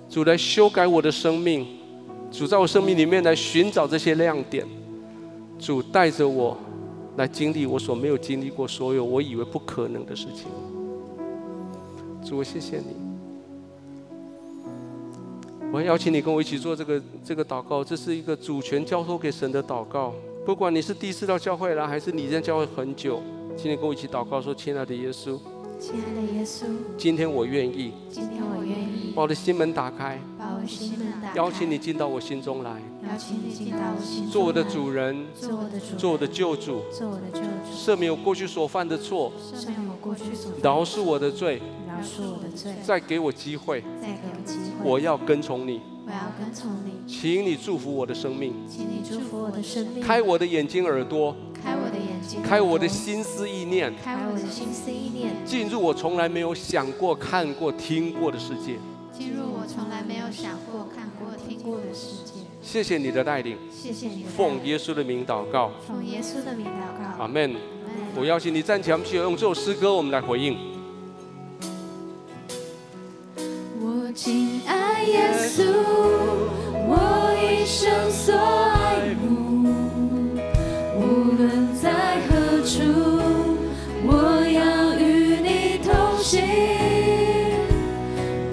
[0.08, 1.66] 主来修改我的生命，
[2.30, 4.66] 主在我生命里面来寻找这些亮点。
[5.58, 6.56] 主带着我
[7.16, 10.46] 来经历我所没有经历过所有我以为不可能的事情。
[12.24, 13.09] 主，谢谢你。
[15.72, 20.12] 我邀请你跟我一起做这个这个祷告，这是一个主权交托给神的祷告。
[20.44, 23.22] 不管你是第一次到教会来，还是你在教会很久，
[23.56, 25.38] 请你跟我一起祷告说：“亲爱的耶稣，
[25.80, 26.66] 亲爱的耶稣，
[26.98, 32.72] 今天我愿意，今天我愿意把我的心门打开，把我的心门打开，邀请你进到我心中来，
[33.02, 45.80] 邀请你进到我心中来，做我的主人，做我的主人，做我的救主，做我的救主，赦免我过去所犯的错，赦免我过去所犯的错，饶恕我的罪，饶恕我的罪，再给我机会，再给我机会，我要跟从你。
[46.06, 51.36] 我要跟从你，请你祝福我的生命，请你祝福我的生命，开我的眼睛耳朵，
[52.44, 58.78] 开我的心思意念，开我的心思意念，进入我从来没有想过、看过、听过的世界，
[59.12, 62.40] 进入我从来没有想过、看过、听过的世界。
[62.62, 67.54] 谢谢你的带领，谢谢你奉耶稣的名祷告，奉耶稣的名祷告，阿门。
[68.16, 70.58] 我邀请你站起来，我们去用这首诗歌，我们来回应。
[73.80, 75.64] 我敬爱耶稣。
[76.92, 78.34] 我一生所
[86.30, 86.40] 心，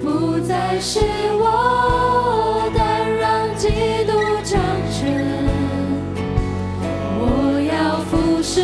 [0.02, 0.98] 不再是
[1.34, 3.68] 我但让基
[4.04, 4.12] 督
[4.42, 4.60] 掌
[4.90, 5.46] 权，
[7.20, 7.22] 我
[7.62, 8.62] 要服侍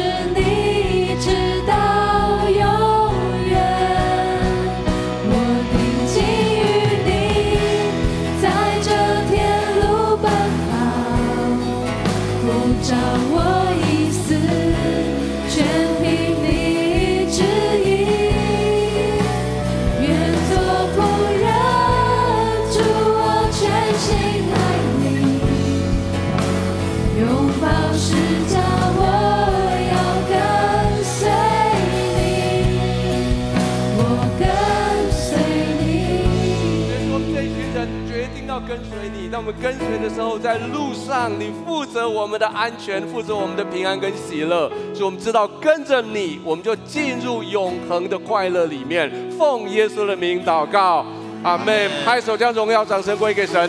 [39.34, 49.10] 当我们跟随的时候，在路上你负责我们的安全，负责我们的平安跟喜乐，所以我们知道跟着你，我们就进入永恒的快乐里面。
[49.36, 51.04] 奉耶稣的名祷告，
[51.42, 51.90] 阿门。
[52.04, 53.68] 拍手将荣耀掌声归给神。